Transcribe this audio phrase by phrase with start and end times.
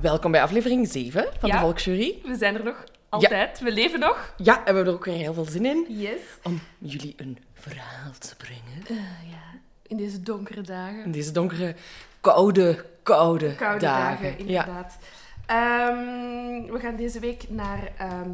[0.00, 1.54] Welkom bij aflevering 7 van Ja.
[1.54, 2.18] de Volksjury.
[2.24, 3.60] We zijn er nog altijd.
[3.60, 4.34] We leven nog.
[4.36, 6.20] Ja, en we hebben er ook weer heel veel zin in Yes.
[6.42, 9.04] om jullie een verhaal te brengen.
[9.30, 11.04] ja, in deze donkere dagen.
[11.04, 11.74] In deze donkere,
[12.20, 14.22] koude, koude, Koude dagen.
[14.22, 14.98] dagen, inderdaad.
[15.46, 18.30] Ehm, we gaan deze week naar ehm,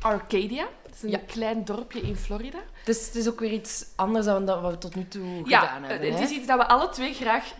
[0.00, 0.66] Arcadia.
[0.82, 1.20] Dat is een Ja.
[1.26, 2.58] klein dorpje in Florida.
[2.58, 2.64] Ja.
[2.84, 5.82] Dus het is ook weer iets anders dan wat we tot nu toe Ja, gedaan
[5.82, 6.08] hebben.
[6.10, 6.24] het hè?
[6.24, 7.52] is iets dat we alle twee graag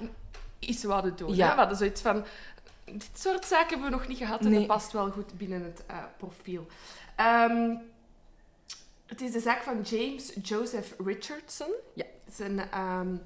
[0.58, 1.34] iets wouden doen.
[1.34, 1.46] Ja.
[1.48, 1.52] Hè?
[1.52, 2.24] We hadden zoiets van...
[2.92, 4.58] Dit soort zaken hebben we nog niet gehad en Nee.
[4.58, 6.66] dat past wel goed binnen het eh, profiel.
[7.16, 7.74] Ehm,
[9.06, 11.70] het is de zaak van James Joseph Richardson.
[11.94, 12.04] Ja.
[12.24, 13.16] Het is een ehm,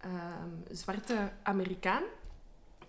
[0.00, 2.02] ehm, zwarte Amerikaan.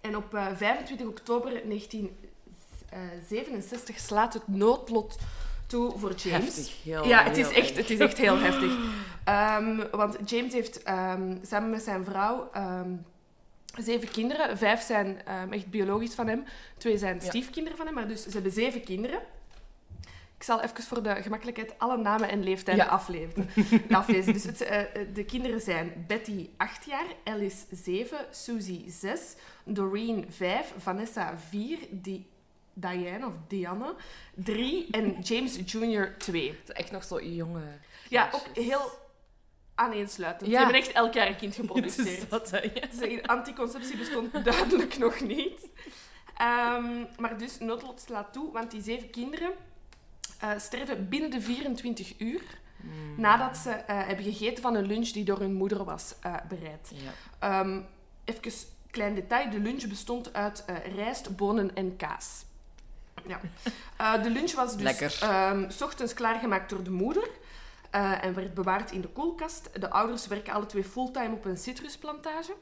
[0.02, 5.18] En op eh, 25 oktober 1967 slaat het noodlot
[5.68, 6.56] toe voor James.
[6.56, 6.84] Heftig.
[6.84, 8.78] Heel, Ja, het is, echt, het is echt heel heftig.
[10.00, 10.82] Want James heeft
[11.42, 12.50] samen met zijn vrouw
[13.78, 14.58] zeven kinderen.
[14.58, 16.44] Vijf zijn ehm, echt biologisch van hem.
[16.78, 17.96] Twee zijn stiefkinderen van hem.
[17.96, 19.20] Maar dus ze hebben zeven kinderen.
[20.38, 22.92] Ik zal even voor de gemakkelijkheid alle namen en leeftijden Ja.
[22.92, 23.50] aflezen.
[23.92, 24.34] aflezen.
[24.34, 24.82] Dus het, eh,
[25.14, 29.22] de kinderen zijn Betty, 8 jaar, Alice, 7, Susie, 6,
[29.64, 32.26] Doreen, 5, Vanessa, 4, Di
[32.74, 33.96] Diane of Diane,
[34.34, 36.48] 3 en James Jr., 2.
[36.50, 37.62] Het is echt nog zo jonge...
[38.10, 38.92] Ja, ook heel
[39.76, 40.50] aaneensluitend.
[40.50, 40.58] Ja.
[40.58, 42.08] Ze hebben echt elk jaar een kind geproduceerd.
[42.08, 42.88] is dat, hè, ja.
[43.00, 45.70] Dus anticonceptie bestond duidelijk nog niet.
[46.38, 49.52] Ehm, maar dus, noodlot slaat toe, want die zeven kinderen
[50.40, 53.14] eh, sterven binnen de 24 uur Hmm.
[53.22, 56.92] nadat ze eh, hebben gegeten van een lunch die door hun moeder was eh, bereid.
[56.94, 57.12] Ja.
[57.40, 57.80] Ehm
[58.26, 58.52] even
[58.92, 62.46] klein detail, de lunch bestond uit rijst, bonen en kaas.
[63.28, 63.40] Ja.
[64.24, 65.18] De lunch was dus
[65.68, 67.30] s ochtends klaargemaakt door de moeder
[67.94, 69.70] eh, en werd bewaard in de koelkast.
[69.82, 72.54] De ouders werken alle twee fulltime op een citrusplantage.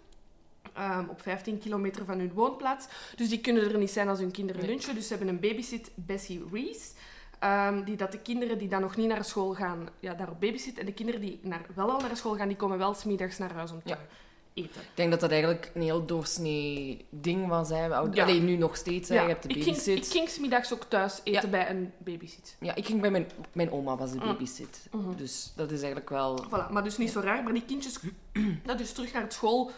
[0.74, 2.88] ehm, op 15 kilometer van hun woonplaats.
[3.16, 4.70] Dus die kunnen er niet zijn als hun kinderen Nee.
[4.72, 4.96] lunchen.
[4.96, 6.92] Dus ze hebben een babysit, Bessie Reese.
[7.40, 10.78] ehm, die dat de kinderen die dan nog niet naar school gaan, ja, daarop babysit.
[10.78, 13.54] En de kinderen die naar, wel al naar school gaan, die komen wel smiddags naar
[13.54, 13.98] huis om te Ja.
[14.54, 14.82] Eten.
[14.82, 17.70] Ik denk dat dat eigenlijk een heel doorsnee ding was.
[17.70, 17.88] Hè.
[17.88, 18.24] We oud- Ja.
[18.24, 19.10] Allee, nu nog steeds.
[19.10, 19.16] Hè.
[19.16, 20.06] Ja, Je hebt de ik, ging, babysit.
[20.06, 21.48] ik ging smiddags ook thuis eten Ja.
[21.48, 22.56] bij een babysit.
[22.60, 23.28] Ja, ik ging bij mijn...
[23.52, 24.26] Mijn oma was de Mm.
[24.26, 24.88] babysit.
[24.92, 25.16] Mhm.
[25.16, 26.46] Dus dat is eigenlijk wel...
[26.48, 27.44] Voilà, maar dus niet zo raar.
[27.44, 28.00] Maar die kindjes
[28.66, 29.72] dat dus terug naar school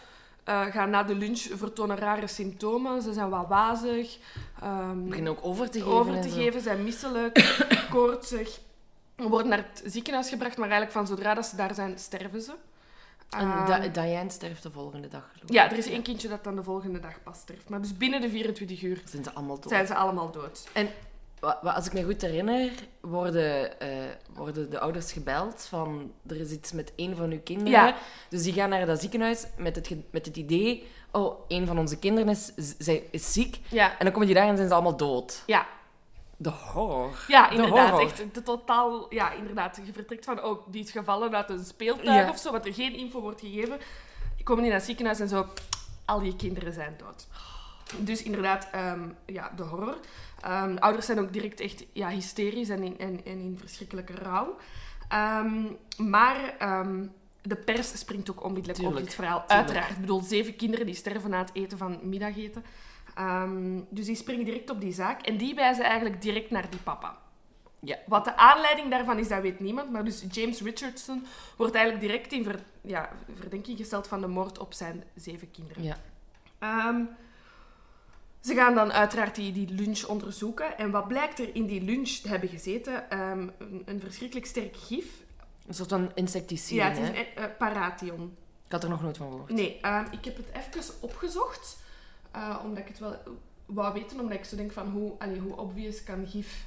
[0.44, 3.02] eh, gaan na de lunch vertonen rare symptomen.
[3.02, 4.18] Ze zijn wat wazig,
[4.62, 5.92] ehm, beginnen ook over te geven.
[5.92, 7.56] over te geven, zijn misselijk,
[7.90, 8.60] koortsig.
[9.16, 12.52] Worden naar het ziekenhuis gebracht, maar eigenlijk van zodra dat ze daar zijn, sterven ze.
[13.30, 15.22] En Ehm, Di- Diane sterft de volgende dag.
[15.32, 15.54] geloof ik.
[15.54, 17.68] ja, er is één kindje dat dan de volgende dag pas sterft.
[17.68, 19.68] Maar dus binnen de 24 uur Zijn ze allemaal dood.
[19.68, 20.68] zijn ze allemaal dood.
[20.72, 20.88] En
[21.62, 22.70] als ik me goed herinner,
[23.00, 23.88] worden, eh,
[24.34, 27.72] worden de ouders gebeld van er is iets met een van uw kinderen.
[27.72, 27.96] Ja.
[28.28, 31.98] Dus die gaan naar dat ziekenhuis met het, met het idee, oh, een van onze
[31.98, 32.52] kinderen is,
[33.10, 33.60] is ziek.
[33.70, 35.42] Ja, En dan komen die daar en zijn ze allemaal dood.
[35.46, 35.66] ja,
[36.44, 37.24] De horror.
[37.28, 38.00] Ja, De inderdaad.
[38.00, 39.06] Echt de totaal...
[39.14, 39.80] Ja, inderdaad.
[39.84, 42.30] Je vertrekt van, oh, die is gevallen uit een speeltuig Ja.
[42.30, 43.78] of zo, wat er geen info wordt gegeven.
[44.36, 45.46] Je komt niet naar het ziekenhuis en zo,
[46.04, 47.26] al je kinderen zijn dood.
[47.98, 49.96] Dus inderdaad, ehm, ja, de horror.
[50.40, 54.14] Ehm, de ouders zijn ook direct echt ja, hysterisch en in, en, en in verschrikkelijke
[54.14, 54.56] rouw.
[55.08, 55.62] Ehm,
[55.96, 56.54] maar
[57.42, 59.38] de pers springt ook onmiddellijk op dit verhaal.
[59.46, 59.68] tuurlijk.
[59.68, 59.90] Uiteraard.
[59.90, 62.64] Ik bedoel, zeven kinderen die sterven na het eten van middageten.
[63.14, 65.22] Ehm, dus die springen direct op die zaak.
[65.22, 67.16] En die wijzen eigenlijk direct naar die papa.
[67.80, 67.98] Ja.
[68.06, 69.90] Wat de aanleiding daarvan is, dat weet niemand.
[69.90, 71.26] Maar dus James Richardson
[71.56, 73.08] wordt eigenlijk direct in ver- ja,
[73.38, 75.82] verdenking gesteld van de moord op zijn zeven kinderen.
[75.82, 75.96] Ja.
[76.58, 77.00] Ehm,
[78.40, 80.78] Ze gaan dan uiteraard die, die lunch onderzoeken.
[80.78, 83.10] En wat blijkt er in die lunch te hebben gezeten?
[83.10, 85.06] Ehm, een, een verschrikkelijk sterk gif.
[85.66, 87.14] Een soort van insecticide, Ja, het is hè?
[87.18, 88.36] een eh, paration.
[88.66, 89.50] Ik had er nog nooit van gehoord.
[89.50, 89.76] Nee,
[90.10, 91.78] ik heb het even opgezocht.
[92.34, 93.16] Eh, omdat ik het wel
[93.66, 94.20] wou weten.
[94.20, 96.64] Omdat ik zo denk van hoe, allee, hoe obvious kan gif...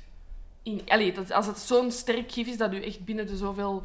[0.64, 3.84] In, allee, dat, als het zo'n sterk gif is dat u echt binnen de zoveel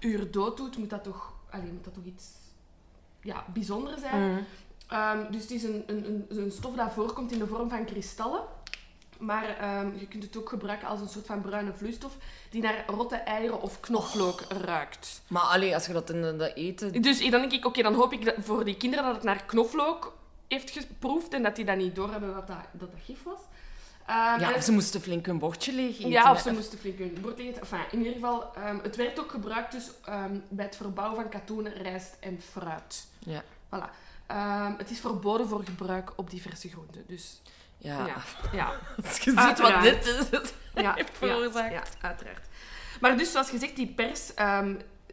[0.00, 2.24] uur dood doet, moet dat toch, allee, moet dat toch iets
[3.20, 4.32] ja, bijzonder zijn.
[4.32, 4.42] Mhm.
[4.88, 7.84] Ehm, dus het is een, een, een, een stof dat voorkomt in de vorm van
[7.84, 8.42] kristallen.
[9.18, 12.16] Maar ehm, je kunt het ook gebruiken als een soort van bruine vloeistof
[12.50, 15.22] die naar rotte eieren of knoflook ruikt.
[15.28, 17.02] Maar allee, als je dat in dat eten...
[17.02, 19.44] Dus dan denk ik, oké, dan hoop ik dat voor die kinderen dat het naar
[19.44, 20.18] knoflook
[20.58, 23.38] heeft geproefd en dat die dat niet doorhebben dat dat, dat, dat gif was.
[24.06, 27.18] Ehm, Ja, of ze moesten flink hun bordje leeg ja, of ze moesten flink hun
[27.20, 27.60] bord eten.
[27.60, 31.30] Enfin, in ieder geval, ehm, het werd ook gebruikt dus, ehm, bij het verbouwen van
[31.30, 33.06] katoenen, rijst en fruit.
[33.18, 33.42] Ja.
[33.42, 33.90] Voilà.
[34.76, 37.04] Het is verboden voor gebruik op diverse groenten.
[37.06, 37.40] Dus
[37.78, 38.06] Ja.
[38.06, 38.16] ja,
[38.52, 38.72] ja,
[39.04, 40.28] Als je ziet wat dit is.
[40.74, 41.72] ja, heeft veroorzaakt.
[41.72, 42.46] Ja, ja, uiteraard.
[43.00, 44.26] Maar dus, zoals gezegd, die pers,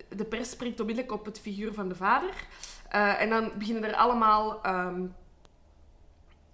[0.09, 2.29] de pers spreekt onmiddellijk op het figuur van de vader.
[2.89, 4.61] Eh, en dan beginnen er allemaal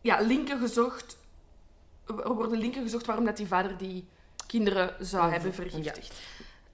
[0.03, 1.17] ja, linken gezocht.
[2.07, 4.07] Er worden linken gezocht waarom dat die vader die
[4.47, 5.55] kinderen zou Ja, hebben ja.
[5.55, 6.13] vergiftigd.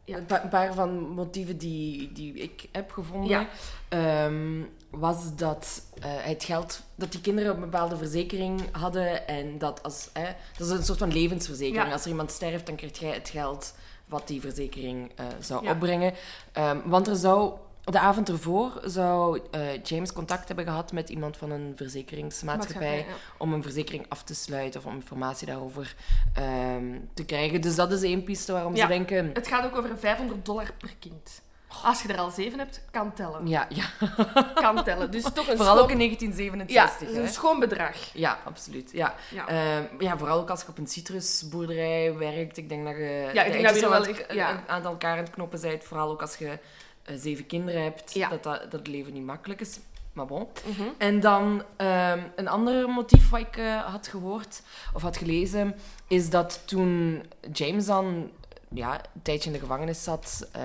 [0.04, 0.18] Ja.
[0.18, 3.48] Een pa- een paar van motieven die, die ik heb gevonden, Ja.
[3.90, 9.84] ehm, was dat eh, het geld dat die kinderen een bepaalde verzekering hadden en dat
[9.84, 11.88] als dat is een soort van levensverzekering.
[11.88, 11.94] Ja.
[11.94, 13.74] Als er iemand sterft, dan krijg jij het geld
[14.06, 15.72] wat die verzekering eh, zou Ja.
[15.72, 16.14] opbrengen.
[16.52, 17.54] Ehm, want er zou
[17.84, 23.04] de avond ervoor zou eh, James contact hebben gehad met iemand van een verzekeringsmaatschappij ja.
[23.38, 25.96] om een verzekering af te sluiten of om informatie daarover
[26.34, 27.62] ehm, te krijgen.
[27.62, 28.82] Dus dat is één piste waarom Ja.
[28.82, 29.30] ze denken.
[29.34, 31.42] Het gaat ook over 500 dollar per kind.
[31.84, 33.48] Als je er al zeven hebt, kan tellen.
[33.48, 33.86] Ja, ja.
[34.62, 35.12] Kan tellen.
[35.12, 35.80] Dus toch een vooral schoon...
[35.84, 37.14] ook in Ja, 1967.
[37.16, 37.96] een schoon bedrag.
[38.14, 38.92] Ja, absoluut.
[38.92, 39.16] Ja.
[39.32, 39.48] Ja.
[39.48, 42.58] Ehm, ja, vooral ook als je op een citrusboerderij werkt.
[42.58, 44.48] Ik denk dat je Ja, ik de denk dat zo wel aan het- echt- ja.
[44.50, 45.84] aan aan elkaar aan het knoppen bent.
[45.84, 46.60] Vooral ook als je
[47.18, 48.14] zeven kinderen hebt.
[48.14, 48.30] Ja.
[48.30, 49.80] Dat, dat, dat het leven niet makkelijk is.
[50.14, 50.48] Maar bon.
[50.66, 50.88] Mhm.
[50.98, 54.62] En dan ehm, een ander motief wat ik eh, had gehoord
[54.94, 55.76] of had gelezen,
[56.08, 57.24] is dat toen
[57.54, 58.32] James dan
[58.74, 60.62] ja, een tijdje in de gevangenis zat, eh,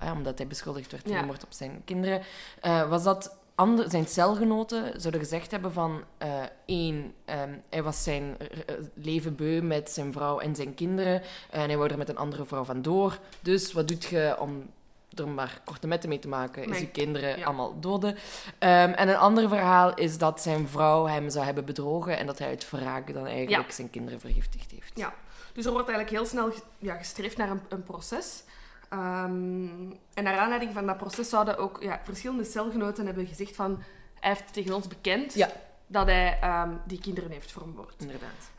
[0.00, 1.22] ja, omdat hij beschuldigd werd van Ja.
[1.22, 2.22] moord op zijn kinderen,
[2.60, 6.28] eh, was dat ander, zijn celgenoten zouden gezegd hebben van eh,
[6.64, 11.60] één, ehm, hij was zijn eh, leven beu met zijn vrouw en zijn kinderen en
[11.68, 13.18] hij wou er met een andere vrouw vandoor.
[13.40, 14.70] Dus wat doet je om
[15.16, 17.44] er maar korte metten mee te maken, is je kinderen Ja.
[17.44, 18.16] allemaal doden.
[18.58, 22.38] Ehm, en een ander verhaal is dat zijn vrouw hem zou hebben bedrogen en dat
[22.38, 24.92] hij uit wraak dan eigenlijk zijn kinderen vergiftigd heeft.
[24.94, 25.14] Ja.
[25.52, 28.42] Dus er wordt eigenlijk heel snel ja, gestreefd naar een, een proces.
[28.88, 29.68] Ehm,
[30.14, 33.82] en naar aanleiding van dat proces zouden ook ja, verschillende celgenoten hebben gezegd van...
[34.20, 35.48] Hij heeft tegen ons bekend Ja.
[35.86, 37.94] dat hij ehm, die kinderen heeft vermoord.
[37.98, 38.50] Inderdaad.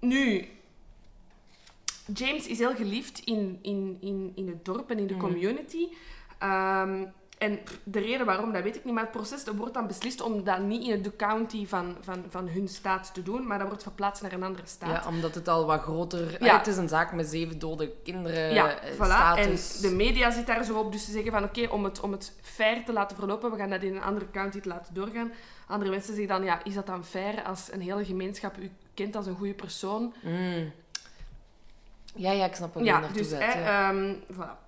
[0.00, 0.48] Nu,
[2.14, 5.22] James is heel geliefd in, in, in, in het dorp en in de Mhm.
[5.22, 5.88] community.
[6.38, 7.04] Ehm,
[7.38, 8.94] en de reden waarom, dat weet ik niet.
[8.94, 12.24] Maar het proces dat wordt dan beslist om dat niet in de county van, van,
[12.28, 15.02] van hun staat te doen, maar dat wordt verplaatst naar een andere staat.
[15.04, 16.44] Ja, omdat het al wat groter...
[16.44, 16.58] Ja.
[16.58, 19.38] Het is een zaak met zeven dode kinderen, Ja, eh, voilà.
[19.38, 19.50] En
[19.80, 20.92] de media zit daar zo op.
[20.92, 23.70] Dus ze zeggen van oké, om, het, om het fair te laten verlopen, we gaan
[23.70, 25.32] dat in een andere county te laten doorgaan.
[25.66, 29.16] Andere mensen zeggen dan, ja, is dat dan fair als een hele gemeenschap u kent
[29.16, 30.14] als een goede persoon?
[30.22, 30.72] Mm.
[32.14, 33.40] Ja, ja, ik snap je Ja, naartoe dus zet.
[33.40, 33.88] hè, ja.
[33.90, 34.60] ehm, voilà.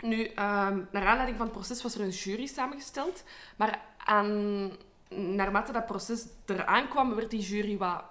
[0.00, 3.24] Nu, ehm, naar aanleiding van het proces was er een jury samengesteld.
[3.56, 4.70] Maar aan,
[5.08, 8.02] naarmate dat proces eraan kwam, werd die jury wat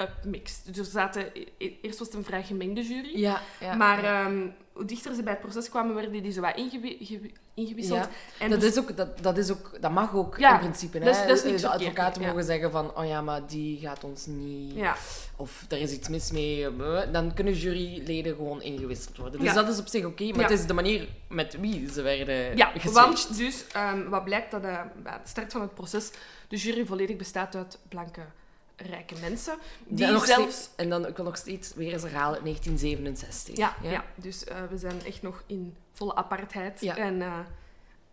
[0.00, 0.60] upmixed.
[0.74, 1.26] Dus er zaten,
[1.58, 3.18] e- eerst was het een vrij gemengde jury.
[3.18, 4.24] ja, ja, maar ja.
[4.24, 8.08] ehm, hoe dichter ze bij het proces kwamen, werden die zo wat ingewi- gewi- ingewisseld.
[8.38, 10.98] En dat, dus- is ook, dat, dat, is ook, dat mag ook in principe.
[10.98, 11.26] hè.
[11.26, 14.74] dat is de advocaten mogen zeggen van, oh ja, maar die gaat ons niet...
[14.74, 14.96] ja.
[15.36, 16.66] Of er is iets mis mee.
[16.66, 19.40] eh, Dan kunnen juryleden gewoon ingewisseld worden.
[19.40, 20.30] Dus dat is op zich oké.
[20.32, 22.94] maar het is de manier met wie ze werden Ja, geswitcht.
[22.94, 26.10] want dus, ehm, wat blijkt dat eh, bij de start van het proces
[26.48, 28.20] de jury volledig bestaat uit blanke,
[28.86, 29.58] rijke mensen.
[29.86, 30.30] Die zelfs...
[30.32, 33.56] steeds- en dan, ik wil nog steeds weer eens herhalen, 1967.
[33.56, 34.04] Ja, ja?
[34.14, 36.80] dus eh, we zijn echt nog in volle apartheid.
[36.80, 36.96] Ja.
[36.96, 37.38] En, eh,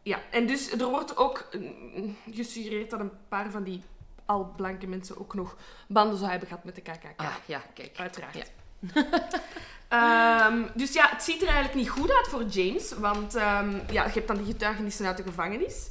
[0.01, 0.19] ja.
[0.31, 3.83] en dus er wordt ook mm, gesuggereerd dat een paar van die
[4.25, 5.55] al blanke mensen ook nog
[5.87, 7.05] banden zou hebben gehad met de KKK.
[7.15, 7.97] Ah, ja, kijk.
[7.97, 8.35] Uiteraard.
[8.35, 8.43] Ja.
[9.87, 12.91] Ehm, dus ja, het ziet er eigenlijk niet goed uit voor James.
[12.91, 15.89] Want ehm, ja, je hebt dan die getuigenissen uit de gevangenis.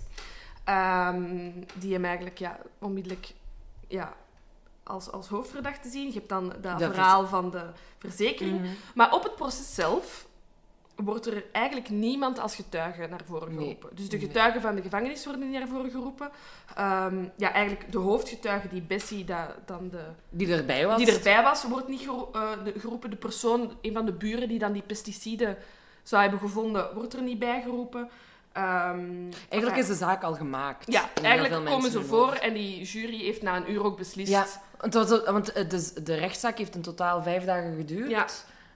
[0.65, 3.33] ehm, die hem eigenlijk ja, onmiddellijk
[3.89, 4.15] ja,
[4.85, 6.07] als, als hoofdverdachte zien.
[6.07, 7.63] Je hebt dan dat verhaal van de
[7.99, 8.61] verzekering.
[8.61, 8.69] Mhm.
[8.95, 10.27] Maar op het proces zelf
[10.95, 13.59] wordt er eigenlijk niemand als getuige naar voren Nee.
[13.59, 13.97] geroepen.
[13.97, 16.31] Dus de getuigen van de gevangenis worden niet naar voren geroepen.
[16.75, 20.97] Ehm, ja, eigenlijk de hoofdgetuige, die Bessie, dat, dan de, Die erbij was.
[20.97, 23.11] die erbij was, wordt niet gero- eh, de- geroepen.
[23.11, 25.57] De persoon, een van de buren die dan die pesticiden
[26.03, 28.09] zou hebben gevonden, wordt er niet bij geroepen.
[28.55, 30.93] Ehm, Eigenlijk is de zaak al gemaakt.
[30.93, 34.31] Ja, eigenlijk komen ze voor en die jury heeft na een uur ook beslist.
[34.31, 34.47] Ja,
[34.79, 38.11] want, want het is- de rechtszaak heeft in totaal vijf dagen geduurd.
[38.11, 38.27] Ja.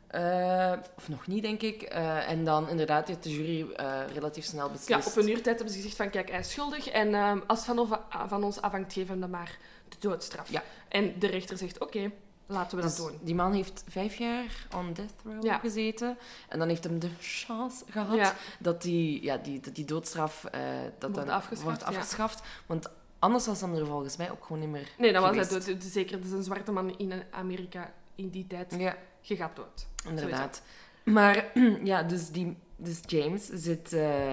[0.08, 1.82] Eh, of nog niet, denk ik.
[1.82, 5.06] Eh, en dan inderdaad heeft de jury eh, relatief snel Ja, beslist.
[5.08, 7.64] op een uur tijd hebben ze gezegd van kijk, hij is schuldig en ehm, als
[7.64, 9.58] van, van ons afhangt, geven we hem dan maar
[9.88, 10.50] de doodstraf.
[10.50, 10.62] Ja.
[10.88, 12.10] En de rechter zegt oké,
[12.48, 13.18] laten we Dus dat doen.
[13.22, 15.58] die man heeft vijf jaar on death row Ja.
[15.58, 16.18] gezeten.
[16.48, 18.34] En dan heeft hem de chance gehad Ja.
[18.58, 20.60] dat, die, ja, die, dat die doodstraf eh,
[20.98, 22.42] dat Wordt dan afgeschaft, wordt afgeschaft.
[22.66, 25.60] Want anders was hem er volgens mij ook gewoon niet meer Nee, dan was hij
[25.74, 25.82] dood.
[25.82, 28.74] Zeker, het is een zwarte man in Amerika in die tijd.
[28.78, 29.86] Ja, Je gaat dood.
[30.08, 30.62] inderdaad.
[31.04, 31.44] Maar
[31.84, 34.32] ja, dus, die, dus James zit eh,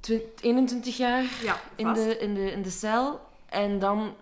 [0.00, 3.20] twi- 21 jaar Ja, in de, in, de, in de cel.
[3.48, 4.12] En dan eh,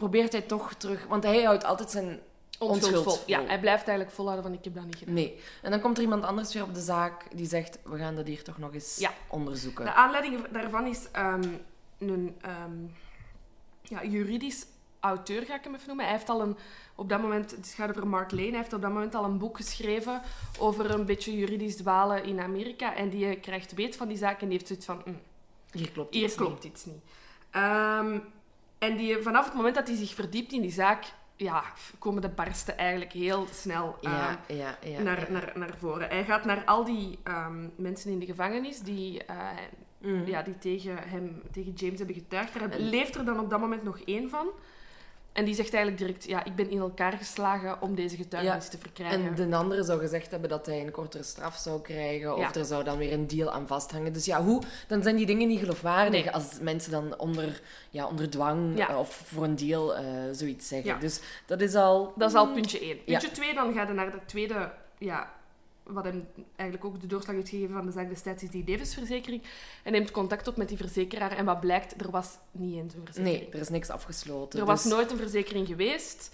[0.00, 1.06] probeert hij toch terug...
[1.06, 2.20] Want hij houdt altijd zijn
[2.58, 3.22] Onschuld.
[3.26, 5.14] Ja, hij blijft eigenlijk volhouden van ik heb dat niet gedaan.
[5.14, 5.40] Nee.
[5.62, 8.26] En dan komt er iemand anders weer op de zaak die zegt, we gaan dat
[8.26, 9.12] hier toch nog eens Ja.
[9.28, 9.84] onderzoeken.
[9.84, 11.48] De aanleiding daarvan is ehm,
[11.98, 12.76] een ehm,
[13.82, 14.66] ja, juridisch
[15.00, 16.04] auteur, ga ik hem even noemen.
[16.04, 16.56] Hij heeft al een,
[16.94, 19.38] op dat moment, het gaat over Mark Lane, hij heeft op dat moment al een
[19.38, 20.22] boek geschreven
[20.58, 22.94] over een beetje juridisch dwalen in Amerika.
[22.94, 25.20] En die krijgt weet van die zaak en die heeft zoiets van, "Mm,
[25.70, 27.02] Hier klopt hier iets klopt iets niet.
[27.50, 28.18] Ehm,
[28.80, 31.04] en die, vanaf het moment dat hij zich verdiept in die zaak,
[31.36, 31.62] ja,
[31.98, 34.10] komen de barsten eigenlijk heel snel niet.
[34.10, 35.00] Ja, ja, ja.
[35.00, 36.08] naar, naar, naar voren.
[36.08, 39.36] Hij gaat naar al die ehm, mensen in de gevangenis die, eh,
[40.02, 40.26] Mm.
[40.26, 42.56] ja, die tegen, hem, tegen James hebben getuigd.
[42.56, 44.46] En- leeft er dan op dat moment nog één van.
[45.32, 48.78] En die zegt eigenlijk direct, ja, ik ben in elkaar geslagen om deze getuigenis te
[48.78, 49.36] verkrijgen.
[49.36, 52.34] En de andere zou gezegd hebben dat hij een kortere straf zou krijgen.
[52.36, 52.54] Of Ja.
[52.54, 54.12] er zou dan weer een deal aan vasthangen.
[54.12, 56.30] Dus ja, hoe, dan zijn die dingen niet geloofwaardig Nee.
[56.34, 57.60] als mensen dan onder,
[57.90, 58.88] ja, onder dwang Ja.
[58.88, 61.00] eh, of voor een deal eh, zoiets zeggen.
[61.00, 62.12] Dus dat is al...
[62.16, 63.04] Dat is al puntje één.
[63.04, 65.30] Puntje twee, dan ga je naar de tweede, ja,
[65.92, 69.42] wat hem eigenlijk ook de doorslag heeft gegeven van de zaak destijds, is die Davis-verzekering.
[69.82, 71.32] En neemt contact op met die verzekeraar.
[71.36, 73.40] En wat blijkt, er was niet eens een verzekering.
[73.40, 74.60] Nee, er is niks afgesloten.
[74.60, 76.30] Er was Dus- nooit een verzekering geweest.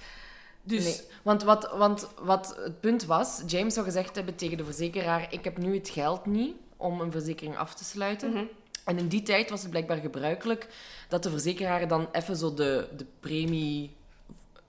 [0.62, 4.64] Dus Nee, want wat, want wat het punt was, James zou gezegd hebben tegen de
[4.64, 8.30] verzekeraar: Ik heb nu het geld niet om een verzekering af te sluiten.
[8.30, 8.44] Mhm.
[8.84, 10.68] En in die tijd was het blijkbaar gebruikelijk
[11.08, 13.96] dat de verzekeraar dan even zo de, de premie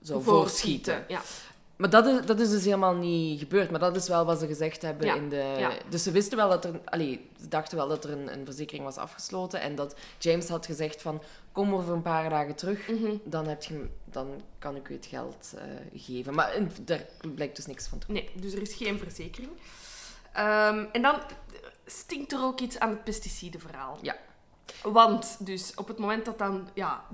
[0.00, 1.04] zou voorschieten.
[1.08, 1.22] Ja.
[1.78, 3.70] Maar dat is, dat is dus helemaal niet gebeurd.
[3.70, 5.54] Maar dat is wel wat ze gezegd hebben Ja, in de...
[5.58, 5.72] ja.
[5.88, 6.80] Dus ze wisten wel dat er...
[6.84, 9.60] Allee, ze dachten wel dat er een, een verzekering was afgesloten.
[9.60, 11.22] En dat James had gezegd van...
[11.52, 12.88] Kom over een paar dagen terug.
[12.88, 13.16] Mhm.
[13.24, 15.62] Dan, heb je, dan kan ik u het geld eh,
[16.00, 16.34] geven.
[16.34, 19.50] Maar in- daar blijkt dus niks van te Nee, dus er is geen verzekering.
[20.32, 21.14] Ehm, en dan
[21.86, 23.98] stinkt er ook iets aan het pesticidenverhaal.
[24.02, 24.16] Ja.
[24.82, 27.04] Want dus op het moment dat dan ja,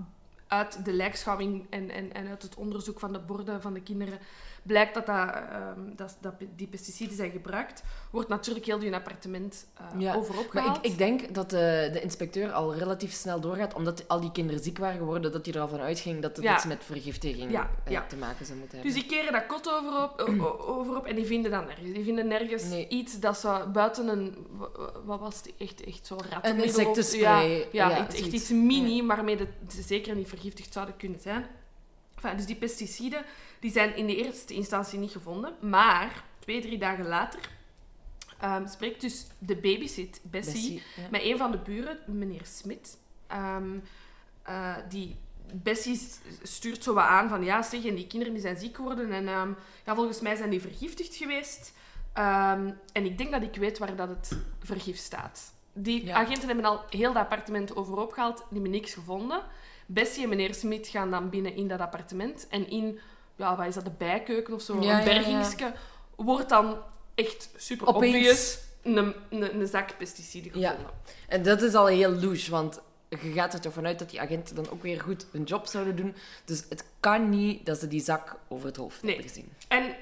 [0.49, 4.19] uit de lijkschouwing en, en, en uit het onderzoek van de borden van de kinderen
[4.65, 9.67] blijkt dat, dat, ehm, dat, dat die pesticiden zijn gebruikt, wordt natuurlijk heel hun appartement
[9.75, 13.75] eh Ja, overop Maar ik, ik denk dat de, de inspecteur al relatief snel doorgaat,
[13.75, 16.45] omdat al die kinderen ziek waren geworden, dat hij er al van uitging dat het
[16.45, 16.55] Ja.
[16.55, 18.95] iets met vergiftiging Ja, eh, te maken zou moeten hebben.
[18.95, 20.21] Dus die keren dat kot overop,
[20.67, 21.93] overop en die vinden dan nergens.
[21.93, 22.89] Die vinden nergens Nee.
[22.89, 24.47] iets dat ze buiten een...
[24.51, 25.53] wa- wa- Wat was het?
[25.59, 26.65] Echt, echt zo rattenmiddel?
[26.79, 29.37] insectenspray, Ja, echt, iets mini, waarmee
[29.69, 31.47] ze zeker niet vergiftigd zouden kunnen zijn.
[32.25, 33.25] Enfin, dus die pesticiden
[33.61, 35.55] die zijn in de eerste instantie niet gevonden.
[35.61, 37.41] Maar twee, drie dagen later
[38.41, 41.09] ehm, spreekt dus de babysit, Bessie, Bessie, ja.
[41.11, 42.99] met een van de buren, meneer Smit.
[43.27, 43.79] Ehm,
[44.43, 45.17] eh, die
[45.53, 46.01] Bessie
[46.43, 49.29] stuurt zo wat aan van ja, zeg, en die kinderen die zijn ziek geworden en
[49.29, 49.53] ehm,
[49.87, 51.73] ja, volgens mij zijn die vergiftigd geweest.
[52.93, 55.55] En ik denk dat ik weet waar dat het vergif staat.
[55.73, 56.15] Die Ja.
[56.15, 59.43] agenten hebben al heel dat appartement overhoop gehaald, die hebben niks gevonden.
[59.87, 62.99] Bessie en meneer Smit gaan dan binnen in dat appartement en in,
[63.37, 65.05] ja, wat is dat, de bijkeuken of zo, Ja, een ja, ja.
[65.05, 65.73] bergingsje,
[66.17, 66.77] wordt dan
[67.15, 70.91] echt super Opeens- obvious een, een, een zak pesticiden gevonden.
[71.29, 74.55] En dat is al heel louche, want je gaat er toch vanuit dat die agenten
[74.55, 76.15] dan ook weer goed hun job zouden doen.
[76.45, 79.13] Dus het kan niet dat ze die zak over het hoofd Nee.
[79.15, 79.53] hebben gezien.
[79.69, 79.97] En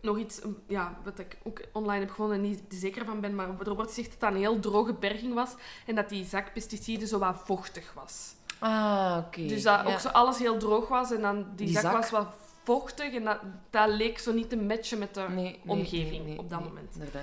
[0.00, 3.34] nog iets um, ja, wat ik ook online heb gevonden en niet zeker van ben,
[3.34, 5.50] maar er wordt gezegd dat dat een heel droge berging was
[5.86, 8.34] en dat die zak pesticiden zo wat vochtig was.
[8.66, 9.46] Ah, oké.
[9.46, 9.92] Dus dat Ja.
[9.92, 11.92] ook zo alles heel droog was en dan die, Die zak, zak.
[11.92, 12.26] was wat
[12.62, 13.38] vochtig en dat,
[13.70, 16.94] dat leek zo niet te matchen met de Nee, omgeving nee, op dat nee, moment.
[16.94, 17.22] Inderdaad.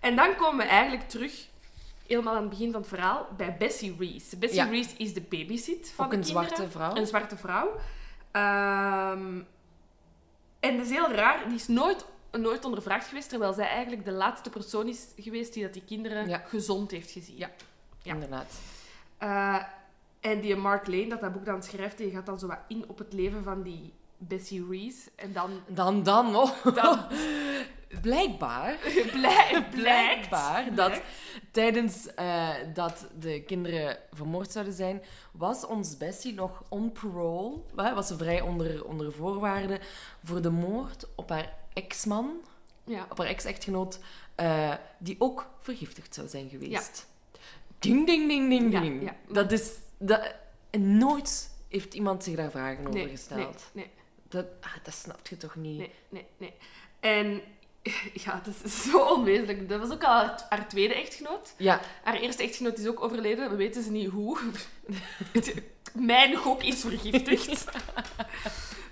[0.00, 1.46] En dan komen we eigenlijk terug,
[2.06, 4.36] helemaal aan het begin van het verhaal, bij Bessie Reese.
[4.36, 4.68] Bessie Ja.
[4.68, 6.48] Reese is de babysit van Ook de een kinderen.
[6.48, 6.94] zwarte vrouw.
[6.96, 7.68] Een zwarte vrouw.
[8.30, 9.38] Ehm,
[10.60, 14.10] en dat is heel raar, die is nooit nooit ondervraagd geweest, terwijl zij eigenlijk de
[14.12, 16.38] laatste persoon is geweest die dat die kinderen Ja.
[16.46, 17.36] gezond heeft gezien.
[17.36, 17.50] Ja.
[18.02, 18.12] Ja.
[18.14, 18.54] Inderdaad.
[19.18, 19.62] Eh,
[20.30, 22.84] en die Mark Lane, dat dat boek dan schrijft, die gaat dan zo wat in
[22.88, 25.10] op het leven van die Bessie Reese.
[25.16, 26.64] En dan, Dan, dan, oh.
[26.74, 26.98] dan
[28.02, 28.76] Blijkbaar
[29.12, 31.04] blij, blijkt, blijkbaar dat blijkt-
[31.50, 35.02] tijdens eh, dat de kinderen vermoord zouden zijn,
[35.32, 37.56] was ons Bessie nog on parole.
[37.74, 39.78] Was ze vrij onder, onder voorwaarden
[40.24, 42.30] voor de moord op haar ex-man,
[42.84, 43.06] Ja.
[43.10, 43.98] op haar ex-echtgenoot,
[44.34, 47.06] eh, die ook vergiftigd zou zijn geweest.
[47.78, 49.02] Ding, ding, ding, ding, ding.
[49.02, 49.14] ja.
[49.32, 49.70] Dat is...
[49.98, 50.34] Dat,
[50.70, 53.64] en nooit heeft iemand zich daar vragen over Nee, nee, gesteld.
[53.72, 53.90] nee,
[54.28, 55.78] Dat, ah, dat snap je toch niet?
[55.78, 56.52] nee, nee, nee.
[57.00, 57.40] En
[58.24, 59.68] ja, dat is zo onwezenlijk.
[59.68, 61.54] Dat was ook al haar, haar tweede echtgenoot.
[61.56, 63.50] Ja, Haar eerste echtgenoot is ook overleden.
[63.50, 64.38] We weten ze niet hoe.
[65.92, 67.64] Mijn gok is vergiftigd.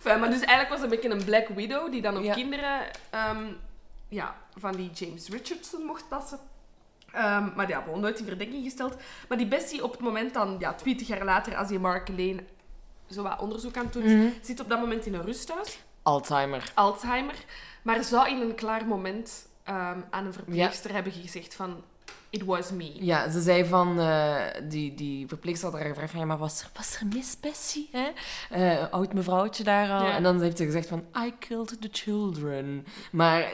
[0.05, 2.35] Enfin, maar dus eigenlijk was het een beetje een Black Widow die dan op Ja.
[2.35, 2.81] kinderen
[3.11, 3.47] ehm,
[4.09, 6.39] ja, van die James Richardson mocht passen.
[7.15, 8.97] Ehm, maar ja, bon, nooit in verdenking gesteld.
[9.29, 12.45] Maar die Bessie op het moment dan, ja, 20 jaar later, als die Mark Lane
[13.11, 14.27] zo wat onderzoek aan het doen is, Mhm.
[14.43, 15.79] zit op dat moment in een rusthuis.
[16.03, 16.71] Alzheimer.
[16.75, 17.35] Alzheimer.
[17.83, 21.83] Maar zou in een klaar moment ehm, aan een verpleegster hebben gezegd van...
[22.31, 23.05] It was me.
[23.05, 23.99] Ja, ze zei van...
[24.01, 24.37] eh,
[24.69, 26.21] die, die verpleegster had haar gevraagd van...
[26.21, 27.89] Ja, maar was er, was er mis, Bessie?
[27.93, 28.09] Hè?
[28.51, 30.07] Eh, oud mevrouwtje daar al.
[30.07, 30.17] Ja.
[30.17, 31.05] En dan heeft ze gezegd van...
[31.27, 32.87] I killed the children.
[33.13, 33.53] Maar...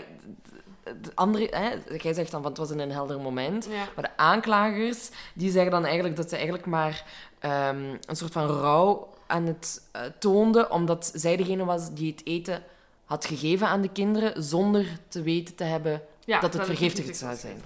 [1.01, 3.65] De andere, hè, jij zegt dan van het was in een helder moment.
[3.71, 3.89] Ja.
[3.95, 7.05] Maar de aanklagers, die zeggen dan eigenlijk dat ze eigenlijk maar
[7.39, 12.27] ehm, een soort van rouw aan het eh, toonden, omdat zij degene was die het
[12.27, 12.63] eten
[13.05, 16.03] had gegeven aan de kinderen, zonder te weten te hebben.
[16.25, 17.63] Ja, Dat het vergiftigd zou zijn.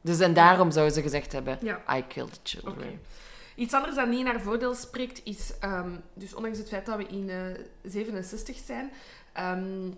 [0.00, 1.96] Dus en daarom zouden ze gezegd hebben, Ja.
[1.96, 3.00] I killed the children.
[3.54, 5.52] Iets anders dat niet in haar voordeel spreekt, is...
[5.60, 7.36] ehm, dus ondanks het feit dat we in eh
[7.82, 8.92] 67 zijn...
[9.32, 9.90] ehm,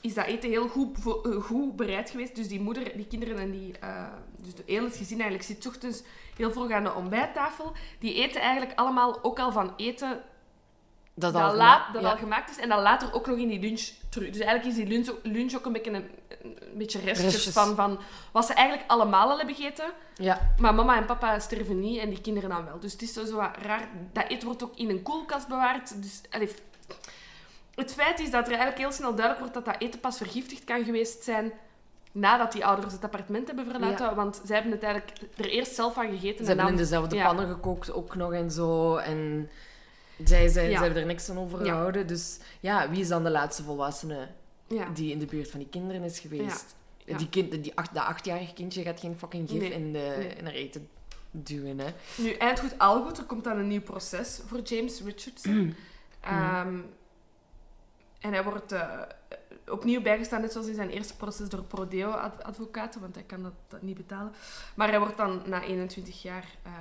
[0.00, 2.36] is dat eten heel goed, eh, goed bereid geweest.
[2.36, 3.78] Dus die moeder, die kinderen en die...
[3.78, 4.04] eh,
[4.36, 6.02] dus de hele gezin eigenlijk zit ochtends
[6.36, 7.72] heel vroeg aan de ontbijttafel.
[7.98, 10.20] Die eten eigenlijk allemaal ook al van eten
[11.14, 12.10] Dat, dat, al laat, dat ja.
[12.10, 14.30] al gemaakt is en dat later ook nog in die lunch terug.
[14.30, 16.08] Dus eigenlijk is die lunch, ook- lunch ook een beetje, een,
[16.42, 17.54] een beetje restjes, Restjes.
[17.54, 17.98] Van, van
[18.32, 19.90] wat ze eigenlijk allemaal al hebben gegeten.
[20.14, 22.80] Ja, Maar mama en papa sterven niet en die kinderen dan wel.
[22.80, 23.88] Dus het is zo, zo raar.
[24.12, 26.02] Dat eten wordt ook in een koelkast bewaard.
[26.02, 26.50] Dus, allee,
[27.80, 30.64] het feit is dat er eigenlijk heel snel duidelijk wordt dat dat eten pas vergiftigd
[30.64, 31.52] kan geweest zijn
[32.12, 34.14] nadat die ouders het appartement hebben verlaten.
[34.14, 36.20] Want zij hebben het eigenlijk er eerst zelf van gegeten.
[36.22, 37.26] ze en hebben dan, in dezelfde ja.
[37.26, 38.96] pannen gekookt ook nog en zo.
[38.96, 39.50] En
[40.24, 40.76] zij, zij, Ja.
[40.76, 42.06] ze hebben er niks aan overgehouden.
[42.06, 44.28] Dus ja, wie is dan de laatste volwassene
[44.94, 46.76] die in de buurt van die kinderen is geweest?
[47.16, 49.70] Die kind, die acht, dat achtjarige kindje gaat geen fucking gif Nee.
[49.70, 50.28] in, de, Nee.
[50.28, 50.88] in haar eten
[51.30, 51.78] duwen.
[51.78, 51.86] Hè.
[52.16, 53.18] Nu, eind goed, al goed.
[53.18, 55.74] Er komt dan een nieuw proces voor James Richardson.
[56.20, 56.78] Ehm,
[58.20, 58.90] en hij wordt eh,
[59.68, 63.82] opnieuw bijgestaan, net zoals in zijn eerste proces, door Prodeo-advocaten, want hij kan dat, dat
[63.82, 64.32] niet betalen.
[64.74, 66.72] Maar hij wordt dan na 21 jaar eh,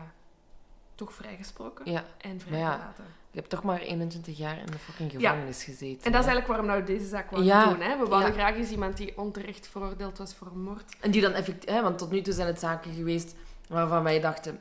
[0.95, 2.39] toch vrijgesproken Ja, en ja.
[2.39, 3.04] vrijgelaten.
[3.32, 5.19] je hebt toch maar 21 jaar in de fucking Ja.
[5.30, 6.04] gevangenis gezeten.
[6.06, 7.69] En dat is eigenlijk waarom we nou deze zaak wilden Ja.
[7.69, 7.82] doen.
[7.82, 7.97] Hè?
[7.97, 8.36] We wouden Ja.
[8.38, 10.95] graag eens iemand die onterecht veroordeeld was voor moord.
[10.99, 11.69] En die dan effectief...
[11.69, 13.36] Hè, want tot nu toe zijn het zaken geweest
[13.67, 14.60] waarvan wij dachten...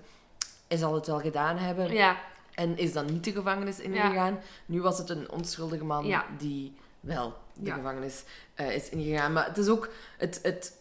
[0.68, 1.92] Hij zal het wel gedaan hebben.
[1.92, 2.16] Ja,
[2.58, 4.38] En is dan niet de gevangenis ingegaan.
[4.66, 6.24] Nu was het een onschuldige man Ja.
[6.38, 7.74] die wel de Ja.
[7.74, 9.32] gevangenis eh, is ingegaan.
[9.32, 10.72] Maar het is ook het, het,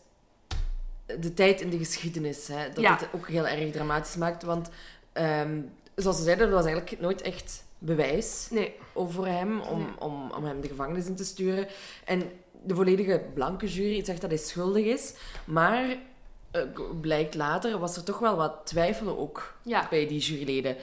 [1.19, 2.97] de tijd in de geschiedenis hè, dat Ja.
[2.97, 4.43] het ook heel erg dramatisch maakt.
[4.43, 4.69] Want
[5.13, 5.61] ehm,
[5.95, 8.75] zoals ze zeiden, er was eigenlijk nooit echt bewijs nee.
[8.93, 9.99] over hem om, Nee.
[9.99, 11.67] om, om hem de gevangenis in te sturen.
[12.05, 12.31] En
[12.63, 15.13] de volledige blanke jury zegt dat hij schuldig is.
[15.45, 15.97] Maar
[16.51, 16.61] eh,
[17.01, 19.87] blijkt later, was er toch wel wat twijfelen ook Ja.
[19.89, 20.75] bij die juryleden.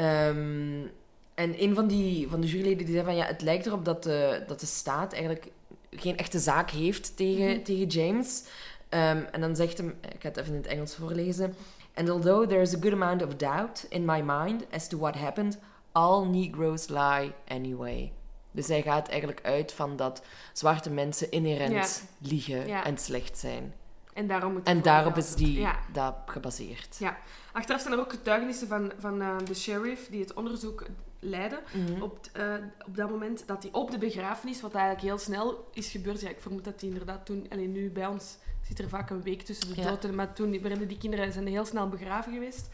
[0.00, 0.86] Ehm,
[1.34, 4.02] en een van, die, van de juryleden die zei van ja, het lijkt erop dat
[4.02, 5.46] de, dat de staat eigenlijk
[5.90, 7.62] geen echte zaak heeft tegen, Mhm.
[7.62, 8.44] tegen James.
[8.88, 11.54] Ehm, en dan zegt hem, ik ga het even in het Engels voorlezen.
[11.94, 15.14] And although there is a good amount of doubt in my mind as to what
[15.14, 15.58] happened,
[15.92, 18.12] all Negroes lie anyway.
[18.50, 22.84] Dus hij gaat eigenlijk uit van dat zwarte mensen inherent liegen Ja.
[22.84, 23.74] en slecht zijn.
[24.14, 25.60] En daarom moet En daarop is die.
[25.60, 25.78] Ja.
[25.92, 26.96] daarop gebaseerd.
[26.98, 27.18] Ja.
[27.52, 30.86] Achteraf zijn er ook getuigenissen van, van eh, de sheriff die het onderzoek
[31.20, 31.62] leidde.
[31.72, 32.02] Mhm.
[32.02, 32.54] op, eh,
[32.86, 36.28] op dat moment dat hij op de begrafenis, wat eigenlijk heel snel is gebeurd, ja,
[36.28, 39.42] ik vermoed dat hij inderdaad toen, alleen nu bij ons zit er vaak een week
[39.42, 42.68] tussen de doden, maar toen werden die kinderen zijn heel snel begraven geweest.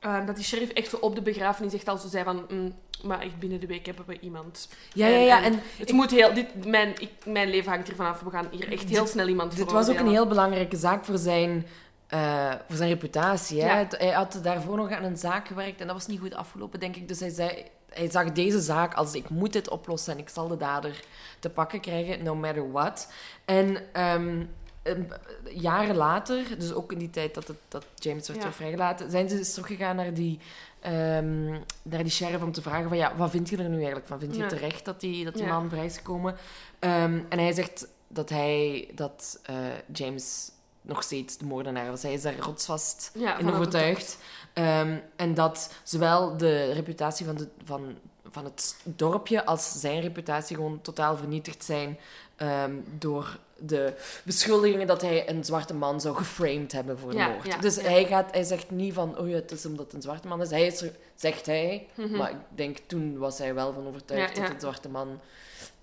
[0.00, 2.74] Eh, dat die sheriff echt zo op de begrafenis echt al zo zei van, "Mm,
[3.02, 4.68] maar echt binnen de week hebben we iemand.
[4.92, 5.36] Ja, ja, ja.
[5.38, 8.30] En- En Het ik- moet heel, dit, mijn, ik, mijn leven hangt ervan af, we
[8.30, 11.18] gaan hier echt heel Dit- snel iemand dit was ook een heel belangrijke zaak voor
[11.18, 11.66] zijn,
[12.06, 13.56] eh, voor zijn reputatie.
[13.56, 13.86] Ja.
[13.90, 16.96] Hij had daarvoor nog aan een zaak gewerkt en dat was niet goed afgelopen, denk
[16.96, 17.08] ik.
[17.08, 20.48] Dus hij zei, hij zag deze zaak als ik moet dit oplossen en ik zal
[20.48, 21.00] de dader
[21.38, 23.12] te pakken krijgen, no matter what.
[23.44, 24.44] En ehm,
[24.82, 25.12] een-
[25.52, 28.52] jaren later, dus ook in die tijd dat, het, dat James werd Ja.
[28.52, 30.38] vrijgelaten, zijn ze dus teruggegaan naar die,
[30.80, 31.48] ehm,
[31.82, 34.18] naar die sheriff om te vragen van ja, wat vind je er nu eigenlijk van?
[34.20, 34.56] Vind je het Ja.
[34.56, 35.58] terecht dat die, dat die Ja.
[35.58, 36.36] man vrij is gekomen?
[36.78, 39.56] Ehm, en hij zegt dat hij, dat eh,
[39.92, 40.50] James
[40.82, 42.02] nog steeds de moordenaar was.
[42.02, 44.18] Hij is daar rotsvast in overtuigd.
[44.52, 47.96] Ehm, en dat zowel de reputatie van, de, van,
[48.30, 51.98] van het dorpje als zijn reputatie gewoon totaal vernietigd zijn
[52.36, 57.28] ehm, door de beschuldigingen dat hij een zwarte man zou geframed hebben voor de Ja,
[57.28, 57.46] moord.
[57.46, 57.82] ja, dus ja.
[57.82, 60.40] Hij, gaat, hij zegt niet van, oh ja, het is omdat het een zwarte man
[60.42, 60.50] is.
[60.50, 62.16] Hij is er, zegt hij, Mhm.
[62.16, 65.20] maar ik denk toen was hij wel van overtuigd dat een zwarte man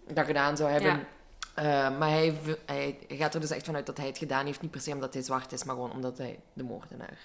[0.07, 0.91] dat gedaan zou hebben.
[0.91, 1.05] Ja.
[1.89, 2.33] Eh, maar hij,
[2.65, 5.13] hij gaat er dus echt vanuit dat hij het gedaan heeft, niet per se omdat
[5.13, 7.17] hij zwart is, maar gewoon omdat hij de moordenaar